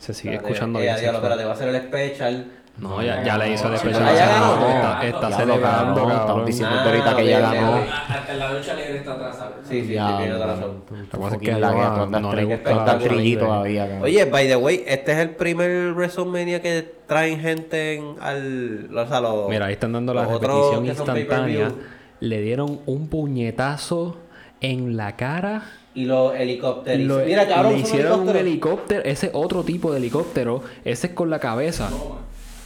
[0.05, 2.47] Se sigue Espérate, escuchando bien diablo, espérate, va a ser el special.
[2.77, 4.17] No, ya, ya le hizo el Ah, especial.
[4.17, 4.69] ya ganó.
[4.69, 6.21] Está, está Ya celebrando, cabrón.
[6.21, 7.77] estamos diciendo Ah, ahorita que ya ganó.
[8.09, 9.53] Hasta la lucha libre está atrasada.
[9.63, 10.57] Sí, sí, Ya, sí, tienes cabrón.
[10.57, 10.83] razón.
[10.91, 11.71] Lo que pasa es que la
[12.09, 13.37] no, no le gusta libre.
[13.37, 13.99] todavía.
[14.03, 18.91] Oye, by the way, este es el primer WrestleMania que traen gente en, al.
[18.93, 21.71] O sea, los, Mira, ahí están dando la repetición instantánea.
[22.19, 24.17] Le dieron un puñetazo
[24.61, 25.63] en la cara.
[25.95, 27.07] Y los helicópteros.
[27.07, 31.31] Lo- Mira, cabrón, le hicieron un helicóptero, ese otro tipo de helicóptero, ese es con
[31.31, 31.89] la cabeza.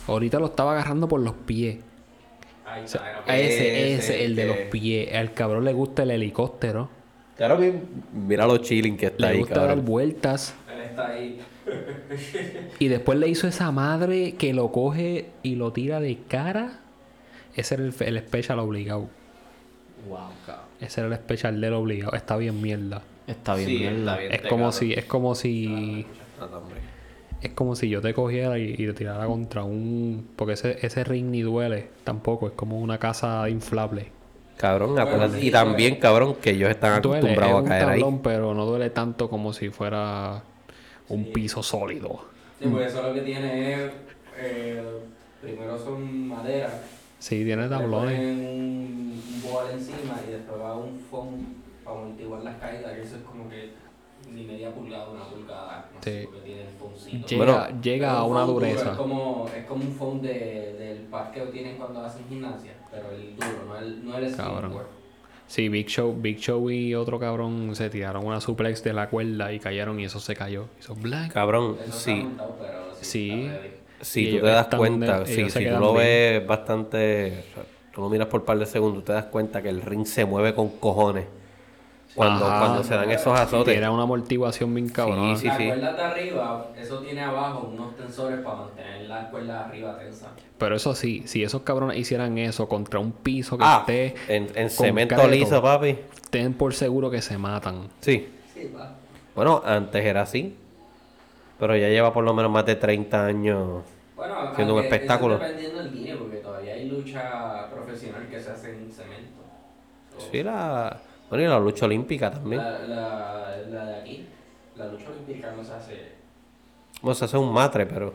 [0.06, 1.76] Ahorita lo estaba agarrando por los pies.
[2.64, 5.14] Ahí O sea, está, a Ese, ese, ese, el de los pies.
[5.14, 6.88] Al cabrón le gusta el helicóptero.
[7.36, 7.72] Claro, mi-
[8.14, 10.54] mira lo chilling que está Le ahí, gusta dar vueltas.
[10.74, 11.40] Él está ahí.
[12.78, 16.80] Y después le hizo esa madre que lo coge y lo tira de cara.
[17.54, 19.08] Ese era el, el special obligado.
[20.08, 20.64] Wow, cabrón.
[20.80, 22.14] Ese era el special del obligado.
[22.14, 23.02] Está bien mierda.
[23.28, 23.98] Está bien, Sí, mierda.
[23.98, 24.32] está bien.
[24.32, 26.06] Es como si, es como si,
[26.40, 26.46] Ah,
[27.40, 31.04] es como si yo te cogiera y, y te tirara contra un, porque ese, ese
[31.04, 32.46] ring ni duele tampoco.
[32.48, 34.10] Es como una casa inflable.
[34.56, 35.38] Cabrón, acuérdate.
[35.40, 38.00] sí, y también, cabrón, que ellos están Duele, acostumbrados a caer ahí.
[38.00, 40.42] tablón, pero no duele tanto como si fuera
[41.08, 42.24] un piso sólido.
[42.60, 43.90] Sí, porque eso lo que tiene es.
[44.40, 44.82] eh,
[45.42, 46.70] primero son madera.
[47.20, 48.18] Sí, tiene tablones.
[48.18, 51.28] un, un boal encima y después va un foam
[51.88, 52.92] para amortiguar las caídas.
[52.94, 53.70] Que eso es como que
[54.32, 55.88] ni media pulgada, una pulgada.
[55.94, 56.26] No sé, Sí.
[56.26, 57.26] porque tiene el foamcito.
[57.28, 58.90] Llega, Bueno, llega a un una dureza.
[58.92, 63.10] Es como, es como un foam de, del parque que tienen cuando hacen gimnasia, pero
[63.10, 64.60] el duro, no el, no el Cabrón.
[64.72, 64.86] skateboard.
[65.46, 69.50] Sí, Big Show, Big Show y otro cabrón se tiraron una suplex de la cuerda
[69.50, 70.66] y cayeron y eso se cayó.
[70.78, 71.32] Hizo black.
[71.32, 72.24] Cabrón, Eso sí.
[72.24, 73.50] montado, pero sí.
[74.02, 76.04] Si tú te das cuenta, donde- sí, si tú lo bien.
[76.04, 77.44] ves bastante,
[77.94, 80.54] tú lo miras por par de segundos, te das cuenta que el ring se mueve
[80.54, 81.24] con cojones.
[82.14, 82.58] Cuando, Ajá.
[82.60, 83.76] cuando se dan esos azotes.
[83.76, 85.36] Era una amortiguación bien cabrona.
[85.36, 85.66] Sí, la sí.
[85.66, 90.30] cuerda de arriba, eso tiene abajo unos tensores para mantener la cuerda de arriba tensa.
[90.58, 94.48] Pero eso sí, si esos cabrones hicieran eso contra un piso que Ah, esté en,
[94.56, 95.96] en cemento concreto, liso, papi.
[96.30, 97.88] ten por seguro que se matan.
[98.00, 98.28] Sí.
[98.52, 98.94] Sí, va.
[99.36, 100.56] Bueno, antes era así.
[101.60, 103.82] Pero ya lleva por lo menos más de 30 años.
[104.16, 105.36] Bueno, Siendo un espectáculo.
[105.36, 109.42] Eso dependiendo del guinea, porque todavía hay lucha profesional que se hace en cemento.
[110.16, 111.00] So, Sí, la.
[111.28, 112.62] Bueno, y la lucha olímpica también.
[112.62, 114.26] La, la, la de aquí,
[114.76, 115.94] la lucha olímpica no se hace.
[117.02, 118.14] Bueno, se hace un matre, pero.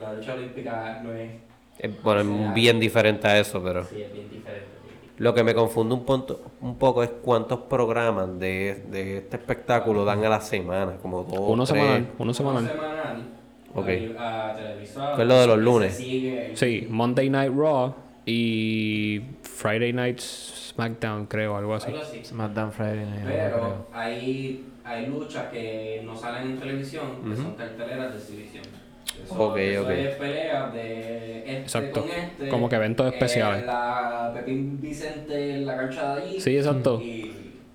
[0.00, 1.30] La lucha olímpica no es.
[1.78, 3.84] es- bueno, O sea, es bien diferente a eso, pero.
[3.84, 4.68] Sí, es bien diferente.
[5.18, 10.04] Lo que me confunde un, punto, un poco es cuántos programas de, de este espectáculo
[10.04, 11.38] dan a la semana, como dos.
[11.38, 11.78] uno tres.
[11.78, 12.68] semanal, uno semanal.
[12.68, 13.22] semanal.
[13.76, 13.88] Ok.
[14.18, 15.94] a televisor, ¿Qué es lo de los lunes?
[16.54, 17.94] Sí, Monday Night Raw
[18.26, 20.18] y Friday Night
[20.74, 21.90] SmackDown, creo, algo así.
[21.90, 22.24] Algo así.
[22.24, 23.86] SmackDown Friday Night, Pero creo.
[23.92, 28.64] hay, hay luchas que no salen en televisión, que son carteleras de exhibición.
[29.24, 29.90] Eso, Ok, eso ok.
[29.90, 32.00] es pelea de este Exacto.
[32.02, 32.48] con este.
[32.48, 33.62] Como que eventos especiales.
[33.62, 36.40] eh, la Pepín Vicente en la cancha de allí.
[36.40, 37.00] Sí, exacto.
[37.00, 37.22] Y,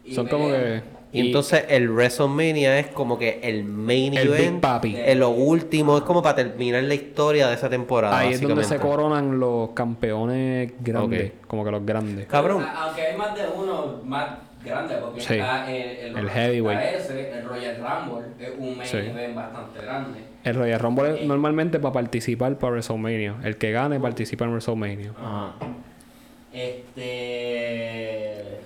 [0.05, 0.81] y Son como pelean.
[0.81, 0.98] que...
[1.11, 4.61] Y entonces el WrestleMania es como que el main El Big event.
[4.61, 4.95] Papi.
[4.95, 8.19] eh, lo último, es como para terminar la historia de esa temporada.
[8.19, 12.27] Ahí es donde se coronan los campeones grandes, como que los grandes.
[12.27, 12.61] Cabrón.
[12.63, 14.27] A- Aunque hay más de uno más
[14.63, 15.33] grande, porque Sí.
[15.33, 16.79] está el, El heavyweight.
[16.79, 18.97] está ese, el Royal Rumble, es un main Sí.
[18.97, 20.19] event bastante grande.
[20.43, 23.35] El Royal Rumble es normalmente para participar para WrestleMania.
[23.43, 25.11] El que gane participa en WrestleMania.
[25.17, 25.53] Ajá.
[26.53, 28.58] Este.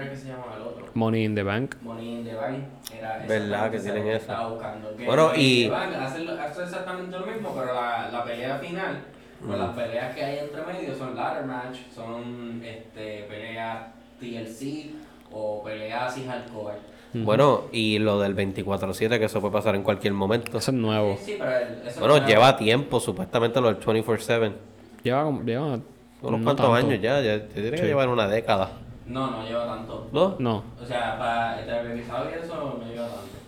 [0.00, 0.86] ¿Cómo era que se llama el otro?
[0.94, 1.74] Money in the Bank.
[1.82, 2.58] Money in the Bank.
[2.98, 4.16] Era ¿Verdad que tienen eso?
[4.32, 4.96] estaba buscando.
[4.96, 9.02] Que Bueno, Money y- hace, exactamente lo mismo, pero la, la pelea final,
[9.44, 13.86] pues las peleas que hay entre medio son ladder match, son este, peleas
[14.18, 14.90] TLC
[15.32, 16.76] o peleas sin hardcore.
[17.12, 20.56] Bueno, y lo del 24-7, que eso puede pasar en cualquier momento.
[20.58, 21.18] Eso es nuevo.
[21.24, 24.52] Sí, pero el- eso Bueno, no- lleva tiempo, supuestamente, lo del 24-7.
[25.02, 25.82] Lleva, lleva Unos
[26.22, 26.72] no cuantos tanto.
[26.74, 28.70] años ya, ya tiene que llevar una década.
[29.06, 30.08] No, no lleva tanto.
[30.12, 30.36] ¿No?
[30.38, 30.64] No.
[30.82, 33.38] O sea, para el televisado y eso no lleva tanto.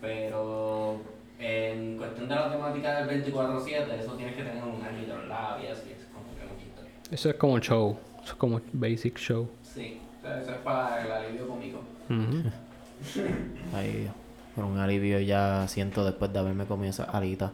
[0.00, 1.00] Pero
[1.38, 5.58] en cuestión de la temática del 24-7, eso tienes que tener un árbitro en la
[5.62, 6.90] y así es como que mucha historia.
[7.10, 7.98] Eso es como show.
[8.22, 9.48] Eso es como basic show.
[9.62, 11.80] Sí, o sea, eso es para el alivio cómico.
[12.08, 12.50] Ujú.
[13.76, 14.10] Ahí,
[14.54, 17.52] con un alivio ya siento después de haberme comido esa alita.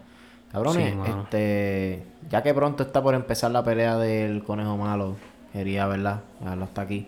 [0.52, 5.16] Cabrones, Sí, este, ya que pronto está por empezar la pelea del conejo malo,
[5.52, 6.22] quería, ¿verdad?
[6.40, 7.06] Dejarlo hasta aquí.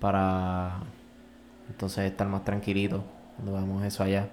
[0.00, 0.80] Para
[1.68, 3.04] entonces estar más tranquilito
[3.36, 4.28] cuando veamos eso allá.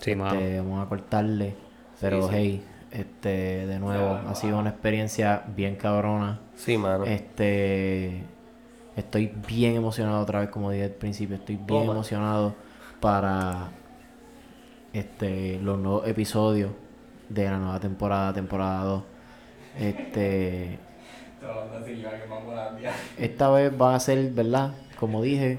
[0.00, 0.38] Sí, mano.
[0.38, 1.54] Este, vamos a cortarle.
[2.00, 2.28] Pero sí.
[2.32, 6.40] hey, Este, de nuevo, ha sido una experiencia bien cabrona.
[6.54, 7.04] Sí, mano.
[7.04, 8.22] Este,
[8.96, 12.54] estoy bien emocionado otra vez, como dije al principio, estoy bien emocionado
[13.00, 13.70] para
[14.92, 16.70] este los nuevos episodios
[17.28, 19.02] de la nueva temporada, temporada 2.
[19.80, 20.78] Este,
[23.18, 24.72] esta vez va a ser, ¿verdad?
[24.98, 25.58] Como dije,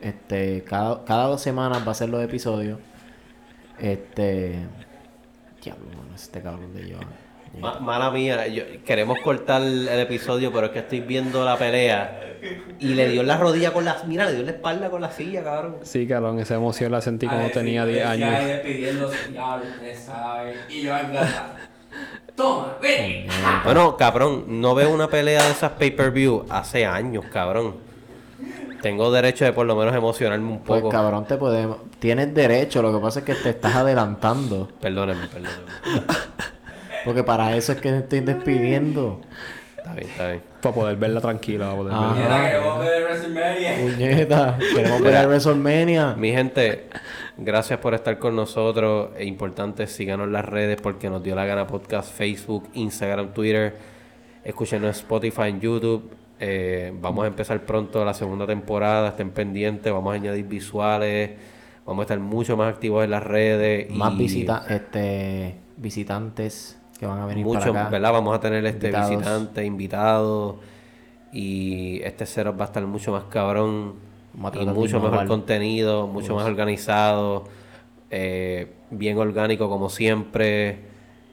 [0.00, 2.78] este, cada, cada dos semanas va a ser los episodios.
[3.78, 4.58] Este,
[5.62, 6.96] diablo, mano, este cabrón de yo.
[7.60, 12.20] Ma- mala mía, yo- queremos cortar el episodio, pero es que estoy viendo la pelea
[12.80, 14.02] y le dio en la rodilla con la...
[14.06, 15.76] Mira, le dio en la espalda con la silla, cabrón.
[15.82, 19.32] Sí, cabrón, esa emoción la sentí como tenía sí, 10 decía ahí años.
[19.32, 20.54] ya usted sabe.
[20.68, 21.54] Y yo acá.
[22.36, 23.26] Toma, ven.
[23.64, 27.76] Bueno, cabrón, no veo una pelea de esas pay-per-view hace años, cabrón.
[28.82, 30.90] Tengo derecho de por lo menos emocionarme un Pues poco.
[30.92, 31.78] cabrón, te podemos.
[32.00, 34.68] Tienes derecho, lo que pasa es que te estás adelantando.
[34.80, 35.70] Perdónenme, perdónenme.
[37.04, 39.20] Porque para eso es que me estoy despidiendo.
[39.76, 40.42] Está bien, está bien.
[40.60, 42.14] Para poder verla tranquila, para poder Ah.
[42.16, 42.50] verla.
[42.50, 43.74] Queremos ver WrestleMania.
[43.80, 46.14] Puñeta, queremos ver el WrestleMania.
[46.16, 46.88] Mi gente,
[47.36, 49.10] gracias por estar con nosotros.
[49.18, 53.76] Es importante, síganos en las redes porque nos dio la gana podcast, Facebook, Instagram, Twitter.
[54.44, 56.10] Escúchenos en Spotify, en YouTube.
[56.40, 59.08] Eh, vamos a empezar pronto la segunda temporada.
[59.10, 59.92] Estén pendientes.
[59.92, 61.30] Vamos a añadir visuales.
[61.86, 63.90] Vamos a estar mucho más activos en las redes.
[63.90, 67.90] Más y visita, este, visitantes que van a venir Mucho, para acá.
[67.90, 68.12] ¿verdad?
[68.12, 69.10] Vamos a tener este Invitados.
[69.10, 70.56] visitante, invitados.
[71.32, 73.94] Y este setup va a estar mucho más cabrón.
[74.34, 77.44] Y mucho mejor contenido, mucho más organizado.
[78.10, 80.78] eh, bien orgánico como siempre.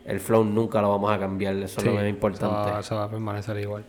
[0.05, 1.55] El flow nunca lo vamos a cambiar.
[1.55, 2.71] Eso es lo más importante.
[2.71, 3.83] va, se va a permanecer igual.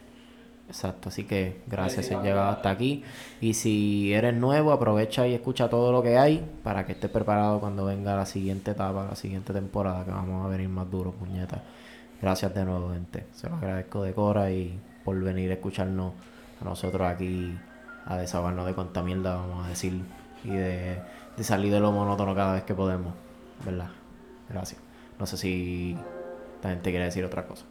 [0.68, 3.02] Exacto, así que gracias por llegado hasta aquí.
[3.40, 7.60] Y si eres nuevo, aprovecha y escucha todo lo que hay para que estés preparado
[7.60, 11.62] cuando venga la siguiente etapa, la siguiente temporada, que vamos a venir más duro, puñeta.
[12.22, 13.26] Gracias de nuevo, gente.
[13.32, 16.12] Se lo agradezco de Cora y por venir a escucharnos
[16.60, 17.54] a nosotros aquí
[18.06, 20.02] a desahogarnos de cuánta mierda vamos a decir
[20.44, 21.00] y de,
[21.36, 23.14] de salir de lo monótono cada vez que podemos,
[23.64, 23.90] ¿verdad?
[24.48, 24.80] Gracias.
[25.18, 25.96] No sé si
[26.62, 27.64] la gente quiere decir otra cosa.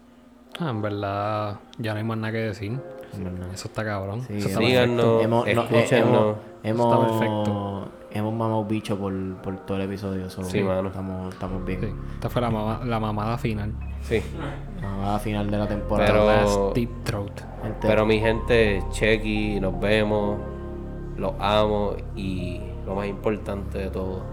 [0.60, 2.80] Ah, en verdad, ya no hay más nada que decir.
[3.14, 3.54] En verdad.
[3.54, 4.22] Eso está cabrón.
[4.24, 7.92] Sí, Eso está hemos, no, eh, hemos, Está perfecto.
[8.14, 10.30] Hemos mamado bicho por, por todo el episodio.
[10.30, 10.90] so, Sí, mano.
[10.90, 11.80] Estamos, estamos bien.
[11.82, 13.74] Sí, esta fue la, mama- la mamada final.
[14.02, 14.22] Sí.
[14.82, 16.12] Mamada final de la temporada.
[16.12, 17.40] Pero- Last Deep Throat.
[17.62, 20.40] Gente, Pero mi gente, chequi, nos vemos.
[21.18, 21.94] Los amo.
[22.16, 24.24] Y lo más importante de todo,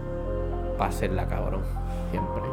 [0.77, 1.61] pásenla, cabrón.
[2.11, 2.43] siempre.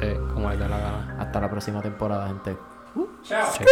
[0.00, 1.16] Sí, como les dé la gana.
[1.18, 2.56] Hasta la próxima temporada, gente.
[3.22, 3.46] Chao.
[3.52, 3.64] Sí.